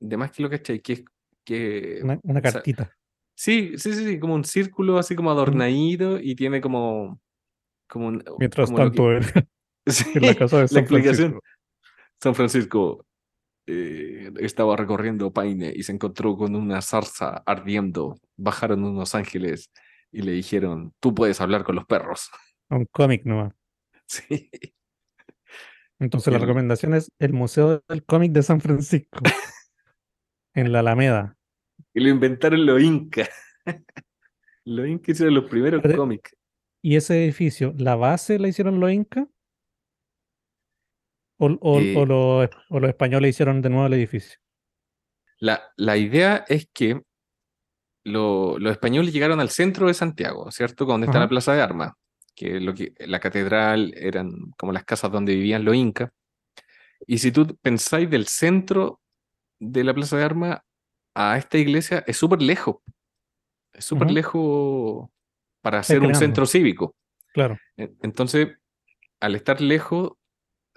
[0.00, 1.04] de más que lo que que es
[1.44, 2.00] que...
[2.22, 2.96] Una, cartita.
[3.34, 7.20] sí, sí, sí, sí, como un círculo así como adornadito y tiene como
[7.90, 9.22] como Mientras tanto, en,
[10.22, 11.40] la casa de San Francisco.
[12.22, 13.06] San Francisco
[13.72, 18.18] eh, estaba recorriendo Paine y se encontró con una zarza ardiendo.
[18.36, 19.70] Bajaron unos ángeles
[20.10, 22.30] y le dijeron, tú puedes hablar con los perros.
[22.68, 23.52] Un cómic nomás.
[24.06, 24.50] Sí.
[26.00, 29.20] Entonces la recomendación es el Museo del Cómic de San Francisco.
[30.54, 31.36] en la Alameda.
[31.94, 33.30] Y lo inventaron los incas.
[34.64, 36.34] los incas hicieron los primeros cómics.
[36.82, 39.28] ¿Y ese edificio, la base la hicieron los incas?
[41.40, 44.38] ¿O, eh los, españoles hicieron de nuevo el edificio?
[45.38, 47.00] La, la idea es que
[48.04, 50.84] los españoles llegaron al centro de Santiago, ¿cierto?
[50.84, 51.92] Donde está la Plaza de Armas,
[52.34, 56.10] que, lo que la catedral eran como las casas donde vivían los incas.
[57.06, 59.00] Y si tú pensáis del centro
[59.58, 60.60] de la Plaza de Armas
[61.14, 62.76] a esta iglesia, es súper lejos.
[63.72, 65.08] Es súper lejos
[65.62, 66.94] para hacer un centro cívico.
[67.32, 67.56] Claro.
[67.76, 68.48] Entonces,
[69.20, 70.12] al estar lejos,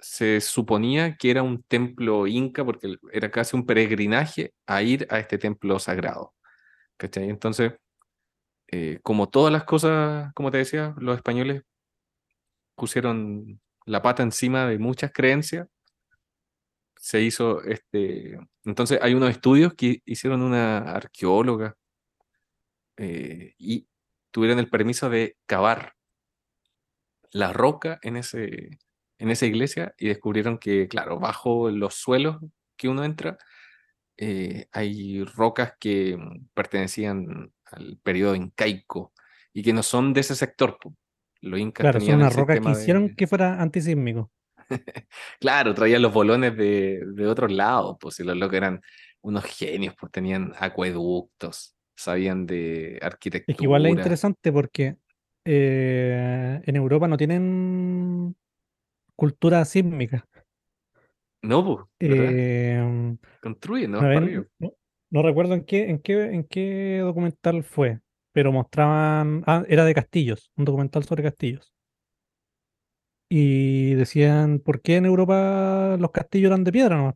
[0.04, 5.18] se suponía que era un templo inca, porque era casi un peregrinaje a ir a
[5.18, 6.34] este templo sagrado.
[6.98, 7.30] ¿Cachai?
[7.30, 7.74] Entonces,
[8.68, 11.62] eh, como todas las cosas, como te decía, los españoles
[12.74, 15.68] pusieron la pata encima de muchas creencias,
[16.96, 18.38] se hizo este...
[18.64, 21.76] Entonces hay unos estudios que hicieron una arqueóloga
[22.96, 23.88] eh, y
[24.30, 25.94] tuvieron el permiso de cavar
[27.30, 28.78] la roca en, ese,
[29.24, 32.38] en esa iglesia y descubrieron que, claro, bajo los suelos
[32.76, 33.36] que uno entra,
[34.16, 36.16] eh, hay rocas que
[36.54, 39.12] pertenecían al periodo incaico
[39.52, 40.78] y que no son de ese sector.
[41.40, 44.30] Los incas claro, son unas rocas que hicieron que fuera antisísmico.
[45.40, 48.80] claro, traían los bolones de, de otros lados, pues si los locos eran
[49.22, 53.52] unos genios, pues tenían acueductos, sabían de arquitectura.
[53.54, 54.96] Es que igual es interesante porque
[55.44, 58.34] eh, en Europa no tienen
[59.16, 60.26] cultura sísmica.
[61.42, 61.86] No, pues.
[62.00, 64.00] Eh, Construyen, ¿no?
[65.10, 68.00] No, recuerdo en qué, en qué, en qué documental fue,
[68.32, 69.44] pero mostraban.
[69.46, 71.72] Ah, era de castillos, un documental sobre castillos.
[73.28, 77.14] Y decían, ¿por qué en Europa los castillos eran de piedra nomás?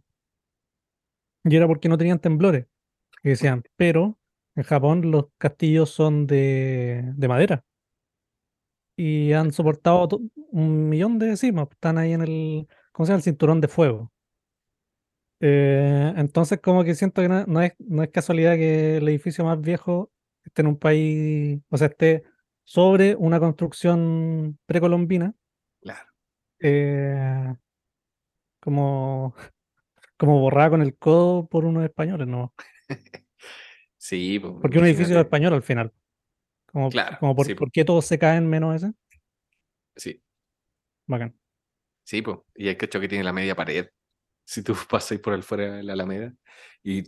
[1.44, 2.66] Y era porque no tenían temblores.
[3.22, 4.18] Y decían, pero
[4.54, 7.64] en Japón los castillos son de, de madera.
[9.00, 11.68] Y han soportado un millón de sismos.
[11.70, 13.18] Están ahí en el, ¿cómo se llama?
[13.18, 14.12] El cinturón de fuego.
[15.38, 19.60] Eh, entonces, como que siento que no, es, no es casualidad que el edificio más
[19.60, 20.10] viejo
[20.44, 22.24] esté en un país, o sea, esté
[22.64, 25.32] sobre una construcción precolombina.
[25.80, 26.10] Claro.
[26.58, 27.54] Eh,
[28.58, 29.36] como,
[30.16, 32.52] como borrada con el codo por unos españoles, ¿no?
[33.96, 35.92] sí, pues, porque un edificio español al final.
[36.72, 38.92] Como, claro, como por, ¿por qué todos se caen menos ese?
[39.96, 40.22] Sí.
[41.06, 41.38] Bacán.
[42.04, 43.86] Sí, pues, y hay que que tiene la media pared
[44.48, 46.32] si tú pasas por el fuera de la Alameda,
[46.82, 47.04] y,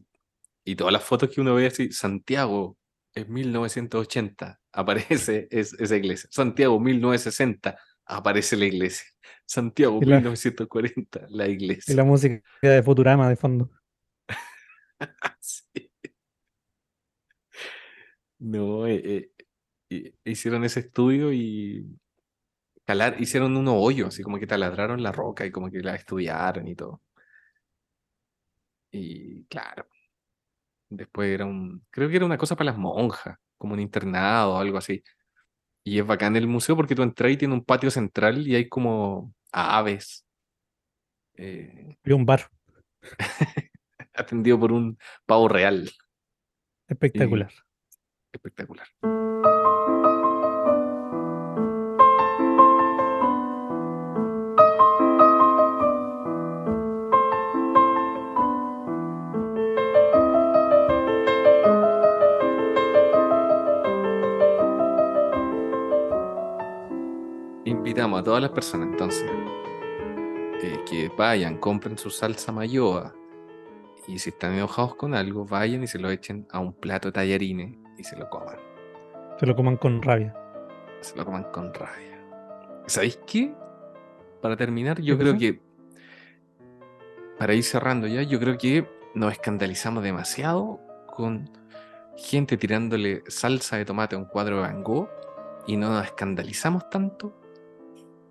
[0.65, 2.77] y todas las fotos que uno ve así, Santiago
[3.15, 9.07] en 1980 aparece esa iglesia, Santiago 1960 aparece la iglesia,
[9.47, 11.93] Santiago 1940 la iglesia.
[11.93, 13.71] Y la música de Futurama de fondo.
[18.43, 19.31] No, eh, eh,
[20.25, 21.87] hicieron ese estudio y
[23.19, 26.75] hicieron unos hoyos, así como que taladraron la roca y como que la estudiaron y
[26.75, 27.01] todo.
[28.93, 29.87] Y claro,
[30.89, 34.59] después era un, creo que era una cosa para las monjas, como un internado o
[34.59, 35.03] algo así.
[35.85, 38.69] Y es bacán el museo porque tú entras y tiene un patio central y hay
[38.69, 40.27] como aves.
[41.35, 42.51] Eh, y un bar.
[44.15, 45.91] atendido por un pavo real.
[46.87, 47.53] Espectacular.
[48.33, 48.87] Espectacular.
[67.65, 69.29] invitamos a todas las personas entonces
[70.63, 73.15] eh, que vayan, compren su salsa mayoa
[74.07, 77.80] y si están enojados con algo, vayan y se lo echen a un plato de
[78.01, 78.57] y se lo coman.
[79.39, 80.35] Se lo coman con rabia.
[81.01, 82.19] Se lo coman con rabia.
[82.87, 83.55] ¿Sabéis qué?
[84.41, 85.61] Para terminar, yo creo que,
[87.39, 91.51] para ir cerrando ya, yo creo que nos escandalizamos demasiado con
[92.17, 95.09] gente tirándole salsa de tomate a un cuadro de Van Gogh
[95.67, 97.35] y no nos escandalizamos tanto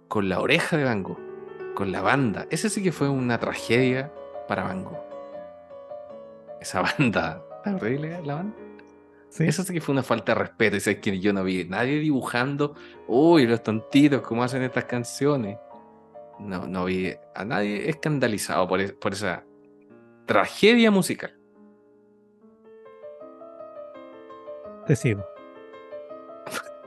[0.07, 1.19] con la oreja de Van Gogh,
[1.75, 2.47] con la banda.
[2.49, 4.11] Ese sí que fue una tragedia
[4.47, 5.03] para Van Gogh.
[6.59, 8.68] Esa banda, ¿está horrible la banda?
[9.29, 9.45] Sí.
[9.45, 10.77] Eso sí que fue una falta de respeto.
[10.77, 12.75] es que yo no vi nadie dibujando,
[13.07, 15.57] uy, los tontitos, cómo hacen estas canciones.
[16.39, 19.43] No, no vi a nadie escandalizado por, por esa
[20.25, 21.35] tragedia musical.
[24.87, 25.23] Te sigo.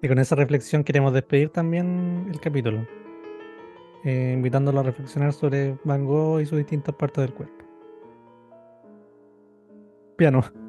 [0.00, 2.86] Y con esa reflexión queremos despedir también el capítulo,
[4.04, 7.57] eh, invitándolo a reflexionar sobre Van Gogh y sus distintas partes del cuerpo.
[10.18, 10.67] Piano.